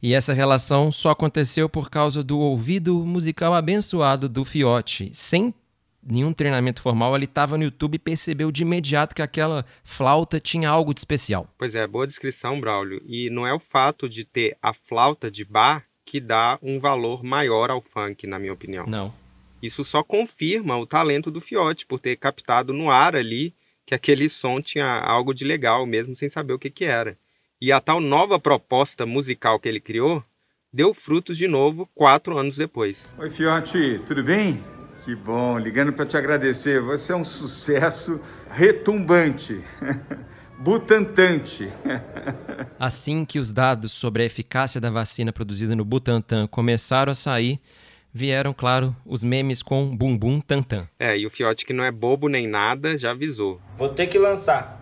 E 0.00 0.14
essa 0.14 0.32
relação 0.32 0.92
só 0.92 1.10
aconteceu 1.10 1.68
por 1.68 1.90
causa 1.90 2.22
do 2.22 2.38
ouvido 2.38 3.04
musical 3.04 3.54
abençoado 3.54 4.28
do 4.28 4.44
Fiote. 4.44 5.10
Sem 5.12 5.52
nenhum 6.02 6.32
treinamento 6.32 6.80
formal, 6.80 7.14
ele 7.16 7.24
estava 7.24 7.58
no 7.58 7.64
YouTube 7.64 7.96
e 7.96 7.98
percebeu 7.98 8.52
de 8.52 8.62
imediato 8.62 9.14
que 9.14 9.22
aquela 9.22 9.64
flauta 9.82 10.38
tinha 10.38 10.70
algo 10.70 10.94
de 10.94 11.00
especial. 11.00 11.52
Pois 11.58 11.74
é, 11.74 11.86
boa 11.86 12.06
descrição, 12.06 12.60
Braulio. 12.60 13.02
E 13.06 13.28
não 13.30 13.46
é 13.46 13.52
o 13.52 13.58
fato 13.58 14.08
de 14.08 14.24
ter 14.24 14.56
a 14.62 14.72
flauta 14.72 15.30
de 15.30 15.44
bar 15.44 15.87
que 16.08 16.20
dá 16.20 16.58
um 16.62 16.80
valor 16.80 17.22
maior 17.22 17.70
ao 17.70 17.82
funk, 17.82 18.26
na 18.26 18.38
minha 18.38 18.52
opinião. 18.52 18.86
Não. 18.86 19.12
Isso 19.62 19.84
só 19.84 20.02
confirma 20.02 20.78
o 20.78 20.86
talento 20.86 21.30
do 21.30 21.38
Fiote 21.38 21.84
por 21.84 22.00
ter 22.00 22.16
captado 22.16 22.72
no 22.72 22.90
ar 22.90 23.14
ali 23.14 23.54
que 23.84 23.94
aquele 23.94 24.26
som 24.30 24.58
tinha 24.58 24.86
algo 24.86 25.34
de 25.34 25.44
legal, 25.44 25.84
mesmo 25.84 26.16
sem 26.16 26.30
saber 26.30 26.54
o 26.54 26.58
que, 26.58 26.70
que 26.70 26.86
era. 26.86 27.18
E 27.60 27.70
a 27.70 27.78
tal 27.78 28.00
nova 28.00 28.38
proposta 28.38 29.04
musical 29.04 29.60
que 29.60 29.68
ele 29.68 29.80
criou 29.80 30.24
deu 30.72 30.94
frutos 30.94 31.36
de 31.36 31.46
novo 31.46 31.86
quatro 31.94 32.38
anos 32.38 32.56
depois. 32.56 33.14
Oi, 33.18 33.28
Fiote, 33.28 34.00
tudo 34.06 34.24
bem? 34.24 34.64
Que 35.04 35.14
bom, 35.14 35.58
ligando 35.58 35.92
para 35.92 36.06
te 36.06 36.16
agradecer. 36.16 36.80
Você 36.80 37.12
é 37.12 37.16
um 37.16 37.24
sucesso 37.24 38.18
retumbante, 38.50 39.60
butantante. 40.58 41.68
Assim 42.78 43.24
que 43.24 43.38
os 43.38 43.52
dados 43.52 43.92
sobre 43.92 44.22
a 44.22 44.26
eficácia 44.26 44.80
da 44.80 44.90
vacina 44.90 45.32
produzida 45.32 45.74
no 45.74 45.84
Butantan 45.84 46.46
começaram 46.46 47.12
a 47.12 47.14
sair, 47.14 47.60
vieram, 48.12 48.52
claro, 48.52 48.94
os 49.06 49.22
memes 49.22 49.62
com 49.62 49.96
bumbum 49.96 50.40
tantan. 50.40 50.88
É, 50.98 51.16
e 51.16 51.26
o 51.26 51.30
Fiote, 51.30 51.64
que 51.64 51.72
não 51.72 51.84
é 51.84 51.92
bobo 51.92 52.28
nem 52.28 52.46
nada, 52.46 52.96
já 52.98 53.12
avisou. 53.12 53.60
Vou 53.76 53.88
ter 53.88 54.08
que 54.08 54.18
lançar. 54.18 54.76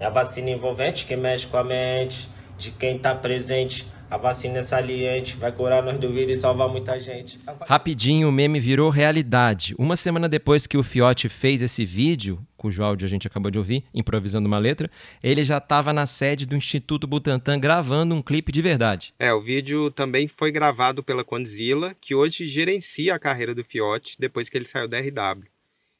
É 0.00 0.06
a 0.06 0.10
vacina 0.10 0.50
envolvente 0.50 1.04
que 1.04 1.16
mexe 1.16 1.46
com 1.46 1.56
a 1.56 1.64
mente 1.64 2.28
de 2.56 2.70
quem 2.70 2.98
tá 2.98 3.14
presente. 3.14 3.86
A 4.10 4.16
vacina 4.16 4.58
é 4.58 4.62
saliente, 4.62 5.36
vai 5.36 5.52
curar 5.52 5.82
nós 5.82 5.98
do 5.98 6.10
vírus 6.10 6.38
e 6.38 6.40
salvar 6.40 6.68
muita 6.68 6.98
gente. 6.98 7.38
Rapidinho, 7.66 8.28
o 8.28 8.32
meme 8.32 8.58
virou 8.58 8.88
realidade. 8.88 9.74
Uma 9.78 9.96
semana 9.96 10.28
depois 10.28 10.66
que 10.66 10.78
o 10.78 10.82
Fiote 10.82 11.28
fez 11.28 11.60
esse 11.60 11.84
vídeo, 11.84 12.38
cujo 12.58 12.82
áudio 12.82 13.06
a 13.06 13.08
gente 13.08 13.26
acabou 13.26 13.50
de 13.50 13.58
ouvir, 13.58 13.84
improvisando 13.94 14.46
uma 14.46 14.58
letra, 14.58 14.90
ele 15.22 15.42
já 15.42 15.56
estava 15.56 15.94
na 15.94 16.04
sede 16.04 16.44
do 16.44 16.54
Instituto 16.54 17.06
Butantan 17.06 17.58
gravando 17.58 18.14
um 18.14 18.20
clipe 18.20 18.52
de 18.52 18.60
verdade. 18.60 19.14
É, 19.18 19.32
o 19.32 19.40
vídeo 19.40 19.90
também 19.90 20.28
foi 20.28 20.52
gravado 20.52 21.02
pela 21.02 21.24
Condzilla, 21.24 21.96
que 21.98 22.14
hoje 22.14 22.46
gerencia 22.46 23.14
a 23.14 23.18
carreira 23.18 23.54
do 23.54 23.64
Fiote 23.64 24.16
depois 24.18 24.50
que 24.50 24.58
ele 24.58 24.66
saiu 24.66 24.86
da 24.86 25.00
RW. 25.00 25.44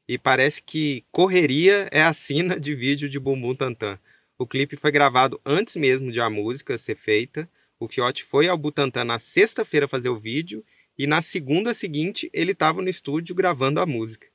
E 0.06 0.18
parece 0.18 0.62
que 0.62 1.02
correria 1.10 1.88
é 1.90 2.02
a 2.02 2.12
sina 2.12 2.60
de 2.60 2.74
vídeo 2.74 3.08
de 3.08 3.18
Bumbum 3.18 3.54
Tantan. 3.54 3.98
O 4.36 4.46
clipe 4.46 4.76
foi 4.76 4.90
gravado 4.90 5.40
antes 5.46 5.76
mesmo 5.76 6.12
de 6.12 6.20
a 6.20 6.28
música 6.28 6.76
ser 6.76 6.94
feita 6.94 7.48
o 7.80 7.86
Fiote 7.86 8.24
foi 8.24 8.48
ao 8.48 8.58
Butantan 8.58 9.04
na 9.04 9.20
sexta-feira 9.20 9.86
fazer 9.86 10.08
o 10.08 10.18
vídeo 10.18 10.64
e 10.98 11.06
na 11.06 11.22
segunda 11.22 11.72
seguinte 11.72 12.28
ele 12.32 12.50
estava 12.50 12.82
no 12.82 12.88
estúdio 12.88 13.36
gravando 13.36 13.80
a 13.80 13.86
música. 13.86 14.26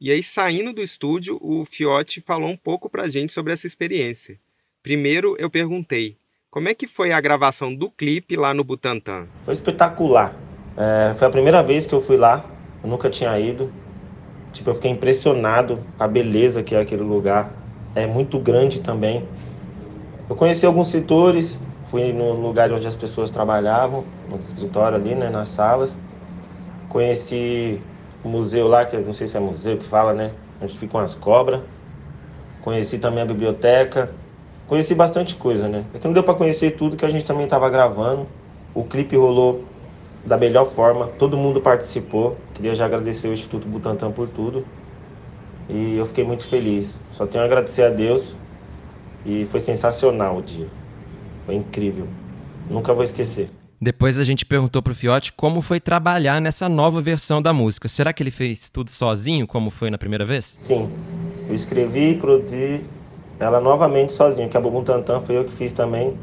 E 0.00 0.10
aí, 0.10 0.22
saindo 0.22 0.72
do 0.72 0.80
estúdio, 0.80 1.38
o 1.42 1.64
Fiote 1.64 2.20
falou 2.20 2.48
um 2.48 2.56
pouco 2.56 2.88
pra 2.88 3.06
gente 3.06 3.32
sobre 3.32 3.52
essa 3.52 3.66
experiência. 3.66 4.38
Primeiro, 4.82 5.36
eu 5.38 5.50
perguntei, 5.50 6.16
como 6.50 6.68
é 6.68 6.74
que 6.74 6.86
foi 6.86 7.12
a 7.12 7.20
gravação 7.20 7.74
do 7.74 7.90
clipe 7.90 8.34
lá 8.34 8.54
no 8.54 8.64
Butantan? 8.64 9.26
Foi 9.44 9.52
espetacular. 9.52 10.34
É, 10.76 11.12
foi 11.14 11.28
a 11.28 11.30
primeira 11.30 11.62
vez 11.62 11.86
que 11.86 11.92
eu 11.92 12.00
fui 12.00 12.16
lá, 12.16 12.44
eu 12.82 12.88
nunca 12.88 13.10
tinha 13.10 13.38
ido. 13.38 13.70
Tipo, 14.52 14.70
eu 14.70 14.74
fiquei 14.74 14.90
impressionado 14.90 15.84
com 15.98 16.02
a 16.02 16.08
beleza 16.08 16.62
que 16.62 16.74
é 16.74 16.80
aquele 16.80 17.02
lugar. 17.02 17.52
É 17.94 18.06
muito 18.06 18.38
grande 18.38 18.80
também. 18.80 19.28
Eu 20.28 20.34
conheci 20.34 20.64
alguns 20.64 20.88
setores, 20.88 21.60
Fui 21.90 22.12
no 22.12 22.34
lugar 22.34 22.72
onde 22.72 22.86
as 22.86 22.94
pessoas 22.94 23.32
trabalhavam, 23.32 24.04
no 24.28 24.36
escritório 24.36 24.96
ali, 24.96 25.12
né, 25.16 25.28
nas 25.28 25.48
salas. 25.48 25.98
Conheci 26.88 27.80
o 28.24 28.28
museu 28.28 28.68
lá, 28.68 28.84
que 28.84 28.96
não 28.96 29.12
sei 29.12 29.26
se 29.26 29.36
é 29.36 29.40
museu 29.40 29.78
que 29.78 29.86
fala, 29.86 30.12
né, 30.12 30.32
onde 30.60 30.78
ficam 30.78 31.00
as 31.00 31.14
cobras. 31.14 31.60
Conheci 32.62 32.98
também 32.98 33.22
a 33.22 33.26
biblioteca. 33.26 34.12
Conheci 34.66 34.94
bastante 34.94 35.34
coisa, 35.34 35.66
né? 35.66 35.84
É 35.94 35.98
que 35.98 36.06
não 36.06 36.12
deu 36.12 36.22
para 36.22 36.34
conhecer 36.34 36.76
tudo 36.76 36.96
que 36.96 37.04
a 37.04 37.08
gente 37.08 37.24
também 37.24 37.44
estava 37.44 37.68
gravando. 37.68 38.26
O 38.74 38.84
clipe 38.84 39.16
rolou 39.16 39.64
da 40.24 40.36
melhor 40.36 40.66
forma, 40.66 41.06
todo 41.18 41.36
mundo 41.36 41.60
participou. 41.60 42.36
Queria 42.54 42.74
já 42.74 42.84
agradecer 42.84 43.28
o 43.28 43.32
Instituto 43.32 43.66
Butantan 43.66 44.12
por 44.12 44.28
tudo. 44.28 44.64
E 45.68 45.96
eu 45.96 46.06
fiquei 46.06 46.24
muito 46.24 46.46
feliz. 46.46 46.98
Só 47.10 47.26
tenho 47.26 47.42
a 47.42 47.46
agradecer 47.46 47.82
a 47.82 47.88
Deus. 47.88 48.36
E 49.24 49.44
foi 49.46 49.60
sensacional 49.60 50.36
o 50.36 50.42
dia. 50.42 50.68
Foi 51.46 51.54
incrível. 51.54 52.06
Nunca 52.68 52.92
vou 52.92 53.02
esquecer. 53.02 53.59
Depois 53.82 54.18
a 54.18 54.24
gente 54.24 54.44
perguntou 54.44 54.82
pro 54.82 54.94
Fiote 54.94 55.32
como 55.32 55.62
foi 55.62 55.80
trabalhar 55.80 56.38
nessa 56.38 56.68
nova 56.68 57.00
versão 57.00 57.40
da 57.40 57.50
música. 57.50 57.88
Será 57.88 58.12
que 58.12 58.22
ele 58.22 58.30
fez 58.30 58.68
tudo 58.68 58.90
sozinho, 58.90 59.46
como 59.46 59.70
foi 59.70 59.88
na 59.88 59.96
primeira 59.96 60.22
vez? 60.22 60.44
Sim. 60.60 60.86
Eu 61.48 61.54
escrevi 61.54 62.10
e 62.10 62.14
produzi 62.18 62.84
ela 63.38 63.58
novamente 63.58 64.12
sozinho, 64.12 64.50
que 64.50 64.56
a 64.58 64.60
Bugum 64.60 64.84
Tantan 64.84 65.20
foi 65.20 65.38
eu 65.38 65.44
que 65.46 65.54
fiz 65.54 65.72
também, 65.72 66.14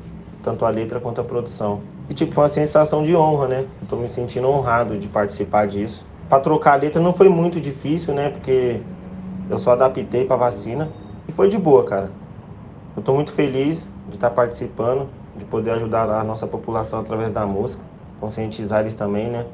tanto 0.43 0.65
a 0.65 0.69
letra 0.69 0.99
quanto 0.99 1.19
a 1.19 1.23
produção. 1.23 1.81
E 2.07 2.13
tipo, 2.13 2.31
foi 2.31 2.43
uma 2.43 2.47
sensação 2.47 3.03
de 3.03 3.15
honra, 3.15 3.47
né? 3.47 3.65
Eu 3.81 3.87
tô 3.87 3.95
me 3.95 4.07
sentindo 4.07 4.47
honrado 4.47 4.95
de 4.95 5.07
participar 5.07 5.65
disso. 5.65 6.05
Para 6.29 6.39
trocar 6.39 6.73
a 6.73 6.75
letra 6.75 7.01
não 7.01 7.11
foi 7.11 7.27
muito 7.27 7.59
difícil, 7.59 8.13
né? 8.13 8.29
Porque 8.29 8.79
eu 9.49 9.57
só 9.57 9.71
adaptei 9.71 10.25
para 10.25 10.35
vacina 10.35 10.89
e 11.27 11.31
foi 11.31 11.49
de 11.49 11.57
boa, 11.57 11.83
cara. 11.83 12.11
Eu 12.95 13.01
tô 13.01 13.15
muito 13.15 13.31
feliz 13.31 13.89
de 14.09 14.15
estar 14.15 14.29
participando, 14.29 15.09
de 15.37 15.45
poder 15.45 15.71
ajudar 15.71 16.09
a 16.09 16.23
nossa 16.23 16.47
população 16.47 16.99
através 16.99 17.31
da 17.31 17.45
música, 17.45 17.81
conscientizar 18.19 18.81
eles 18.81 18.93
também, 18.93 19.29
né? 19.29 19.45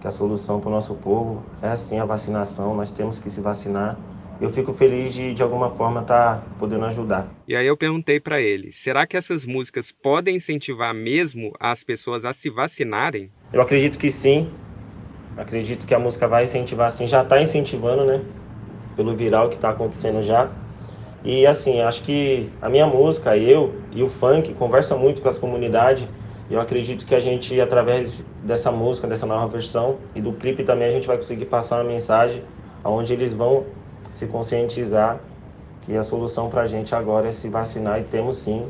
Que 0.00 0.08
a 0.08 0.10
solução 0.10 0.60
para 0.60 0.68
o 0.70 0.72
nosso 0.72 0.94
povo 0.94 1.42
é 1.62 1.68
assim 1.68 1.98
a 1.98 2.04
vacinação, 2.04 2.74
nós 2.74 2.90
temos 2.90 3.18
que 3.18 3.28
se 3.28 3.40
vacinar. 3.40 3.96
Eu 4.40 4.48
fico 4.48 4.72
feliz 4.72 5.12
de, 5.12 5.34
de 5.34 5.42
alguma 5.42 5.68
forma, 5.68 6.00
estar 6.00 6.36
tá 6.36 6.42
podendo 6.58 6.86
ajudar. 6.86 7.26
E 7.46 7.54
aí 7.54 7.66
eu 7.66 7.76
perguntei 7.76 8.18
para 8.18 8.40
ele, 8.40 8.72
será 8.72 9.06
que 9.06 9.16
essas 9.16 9.44
músicas 9.44 9.92
podem 9.92 10.36
incentivar 10.36 10.94
mesmo 10.94 11.52
as 11.60 11.84
pessoas 11.84 12.24
a 12.24 12.32
se 12.32 12.48
vacinarem? 12.48 13.30
Eu 13.52 13.60
acredito 13.60 13.98
que 13.98 14.10
sim. 14.10 14.48
Acredito 15.36 15.86
que 15.86 15.94
a 15.94 15.98
música 15.98 16.26
vai 16.26 16.44
incentivar 16.44 16.90
sim, 16.90 17.06
já 17.06 17.22
está 17.22 17.40
incentivando, 17.40 18.04
né? 18.06 18.22
Pelo 18.96 19.14
viral 19.14 19.48
que 19.50 19.56
está 19.56 19.70
acontecendo 19.70 20.22
já. 20.22 20.48
E 21.24 21.46
assim, 21.46 21.80
acho 21.80 22.02
que 22.02 22.48
a 22.62 22.68
minha 22.68 22.86
música, 22.86 23.36
eu 23.36 23.74
e 23.92 24.02
o 24.02 24.08
funk 24.08 24.54
conversa 24.54 24.96
muito 24.96 25.20
com 25.20 25.28
as 25.28 25.36
comunidades. 25.36 26.08
E 26.48 26.54
eu 26.54 26.60
acredito 26.60 27.06
que 27.06 27.14
a 27.14 27.20
gente, 27.20 27.60
através 27.60 28.24
dessa 28.42 28.72
música, 28.72 29.06
dessa 29.06 29.26
nova 29.26 29.46
versão 29.46 29.98
e 30.14 30.20
do 30.20 30.32
clipe 30.32 30.64
também, 30.64 30.88
a 30.88 30.90
gente 30.90 31.06
vai 31.06 31.16
conseguir 31.16 31.44
passar 31.44 31.76
uma 31.76 31.84
mensagem 31.84 32.42
onde 32.84 33.12
eles 33.12 33.34
vão 33.34 33.64
se 34.10 34.26
conscientizar 34.26 35.20
que 35.82 35.96
a 35.96 36.02
solução 36.02 36.48
para 36.48 36.62
a 36.62 36.66
gente 36.66 36.94
agora 36.94 37.28
é 37.28 37.32
se 37.32 37.48
vacinar 37.48 38.00
e 38.00 38.04
temos 38.04 38.38
sim 38.38 38.66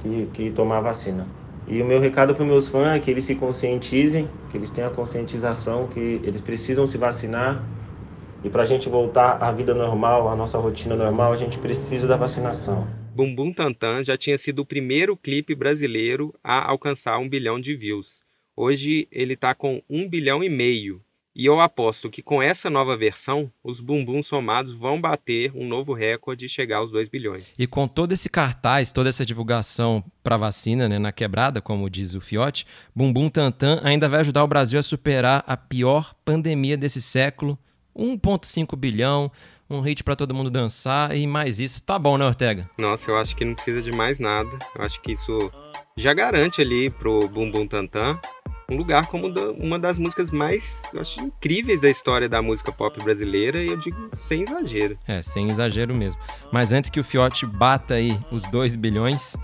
que, 0.00 0.28
que 0.32 0.50
tomar 0.50 0.80
vacina. 0.80 1.26
E 1.66 1.82
o 1.82 1.84
meu 1.84 2.00
recado 2.00 2.34
para 2.34 2.42
os 2.42 2.48
meus 2.48 2.68
fãs 2.68 2.96
é 2.96 2.98
que 3.00 3.10
eles 3.10 3.24
se 3.24 3.34
conscientizem, 3.34 4.28
que 4.50 4.56
eles 4.56 4.70
tenham 4.70 4.90
a 4.90 4.92
conscientização 4.92 5.88
que 5.88 6.20
eles 6.22 6.40
precisam 6.40 6.86
se 6.86 6.96
vacinar 6.96 7.62
e 8.44 8.50
para 8.50 8.62
a 8.62 8.66
gente 8.66 8.88
voltar 8.88 9.42
à 9.42 9.50
vida 9.50 9.74
normal, 9.74 10.28
à 10.28 10.36
nossa 10.36 10.58
rotina 10.58 10.94
normal, 10.94 11.32
a 11.32 11.36
gente 11.36 11.58
precisa 11.58 12.06
da 12.06 12.16
vacinação. 12.16 12.86
Bumbum 13.14 13.52
Tantan 13.52 14.04
já 14.04 14.16
tinha 14.16 14.36
sido 14.36 14.60
o 14.60 14.66
primeiro 14.66 15.16
clipe 15.16 15.54
brasileiro 15.54 16.34
a 16.44 16.70
alcançar 16.70 17.18
um 17.18 17.28
bilhão 17.28 17.58
de 17.58 17.74
views. 17.74 18.20
Hoje 18.54 19.08
ele 19.10 19.34
está 19.34 19.54
com 19.54 19.82
um 19.88 20.08
bilhão 20.08 20.44
e 20.44 20.48
meio. 20.48 21.02
E 21.38 21.44
eu 21.44 21.60
aposto 21.60 22.08
que 22.08 22.22
com 22.22 22.42
essa 22.42 22.70
nova 22.70 22.96
versão, 22.96 23.52
os 23.62 23.78
bumbum 23.78 24.22
somados 24.22 24.74
vão 24.74 24.98
bater 24.98 25.52
um 25.54 25.68
novo 25.68 25.92
recorde 25.92 26.46
e 26.46 26.48
chegar 26.48 26.78
aos 26.78 26.90
2 26.90 27.10
bilhões. 27.10 27.54
E 27.58 27.66
com 27.66 27.86
todo 27.86 28.12
esse 28.12 28.30
cartaz, 28.30 28.90
toda 28.90 29.10
essa 29.10 29.26
divulgação 29.26 30.02
para 30.24 30.38
vacina 30.38 30.88
né, 30.88 30.98
na 30.98 31.12
quebrada, 31.12 31.60
como 31.60 31.90
diz 31.90 32.14
o 32.14 32.22
Fiote, 32.22 32.66
Bumbum 32.94 33.28
Tantan 33.28 33.80
ainda 33.82 34.08
vai 34.08 34.20
ajudar 34.20 34.44
o 34.44 34.48
Brasil 34.48 34.78
a 34.78 34.82
superar 34.82 35.44
a 35.46 35.58
pior 35.58 36.14
pandemia 36.24 36.74
desse 36.74 37.02
século, 37.02 37.58
1,5 37.96 38.76
bilhão, 38.76 39.30
um 39.68 39.80
hit 39.80 40.04
para 40.04 40.16
todo 40.16 40.34
mundo 40.34 40.50
dançar 40.50 41.16
e 41.16 41.26
mais 41.26 41.58
isso. 41.58 41.82
Tá 41.82 41.98
bom, 41.98 42.18
né, 42.18 42.26
Ortega? 42.26 42.68
Nossa, 42.78 43.10
eu 43.10 43.16
acho 43.16 43.34
que 43.34 43.44
não 43.44 43.54
precisa 43.54 43.82
de 43.82 43.92
mais 43.92 44.18
nada. 44.18 44.50
Eu 44.74 44.84
acho 44.84 45.00
que 45.00 45.12
isso 45.12 45.50
já 45.96 46.12
garante 46.12 46.60
ali 46.60 46.90
pro 46.90 47.28
Bum 47.28 47.50
Bum 47.50 47.66
Tantan 47.66 48.20
um 48.70 48.76
lugar 48.76 49.06
como 49.06 49.28
uma 49.58 49.78
das 49.78 49.98
músicas 49.98 50.30
mais, 50.30 50.82
eu 50.92 51.00
acho, 51.00 51.20
incríveis 51.20 51.80
da 51.80 51.88
história 51.88 52.28
da 52.28 52.42
música 52.42 52.72
pop 52.72 53.02
brasileira 53.02 53.62
e 53.62 53.68
eu 53.68 53.76
digo 53.76 54.10
sem 54.14 54.42
exagero. 54.42 54.98
É, 55.06 55.22
sem 55.22 55.48
exagero 55.50 55.94
mesmo. 55.94 56.20
Mas 56.52 56.72
antes 56.72 56.90
que 56.90 56.98
o 56.98 57.04
Fiote 57.04 57.46
bata 57.46 57.94
aí 57.94 58.18
os 58.30 58.44
2 58.48 58.76
bilhões, 58.76 59.36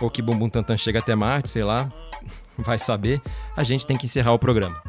ou 0.00 0.10
que 0.10 0.22
Bumbum 0.22 0.48
Tantan 0.48 0.76
chega 0.76 1.00
até 1.00 1.14
Marte, 1.14 1.48
sei 1.48 1.64
lá, 1.64 1.92
vai 2.58 2.78
saber, 2.78 3.20
a 3.56 3.62
gente 3.62 3.86
tem 3.86 3.96
que 3.96 4.06
encerrar 4.06 4.32
o 4.32 4.38
programa. 4.38 4.82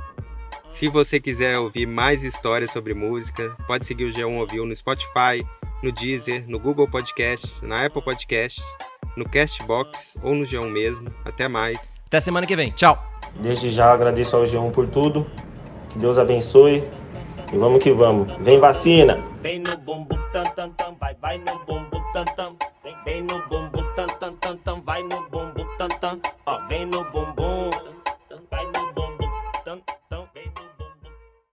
Se 0.74 0.88
você 0.88 1.20
quiser 1.20 1.60
ouvir 1.60 1.86
mais 1.86 2.24
histórias 2.24 2.72
sobre 2.72 2.96
música, 2.96 3.56
pode 3.68 3.86
seguir 3.86 4.06
o 4.06 4.10
G1 4.10 4.40
Ouviu 4.40 4.66
no 4.66 4.76
Spotify, 4.76 5.46
no 5.84 5.92
Deezer, 5.92 6.46
no 6.50 6.60
Google 6.60 6.88
Podcasts, 6.88 7.62
na 7.62 7.86
Apple 7.86 8.02
Podcasts, 8.02 8.66
no 9.16 9.24
Castbox 9.30 10.18
ou 10.24 10.34
no 10.34 10.46
G1 10.46 10.72
mesmo. 10.72 11.14
Até 11.24 11.48
mais. 11.48 11.96
Até 12.08 12.20
semana 12.20 12.48
que 12.48 12.56
vem. 12.56 12.72
Tchau. 12.72 12.98
Desde 13.40 13.70
já 13.70 13.94
agradeço 13.94 14.36
ao 14.36 14.46
G1 14.46 14.72
por 14.72 14.88
tudo. 14.88 15.28
Que 15.92 16.00
Deus 16.00 16.18
abençoe. 16.18 16.84
E 17.54 17.56
vamos 17.56 17.82
que 17.82 17.92
vamos. 17.92 18.36
Vem 18.42 18.60
vacina! 18.60 19.24
Vem 19.44 19.60
no 19.60 19.78
bumbum 19.78 20.18
tam 20.34 20.44
tam 20.56 20.72
tam, 20.72 20.98
vai, 21.00 21.16
vai 21.22 21.38
no 21.38 21.60
bumbum 21.68 22.02
tam 22.14 22.26
tam. 22.36 22.58
Vem, 22.84 22.96
vem 23.06 23.22
no 23.22 23.40
bumbum 23.48 23.84
tam 23.96 24.08
tam 24.20 24.36
tam 24.38 24.58
tam, 24.58 24.82
vai 24.82 25.04
no 25.04 25.22
bumbum 25.30 25.68
tam 25.78 25.90
tam. 26.00 26.20
Ó, 26.48 26.68
vem 26.68 26.88
no 26.88 27.04
bumbum 27.12 27.70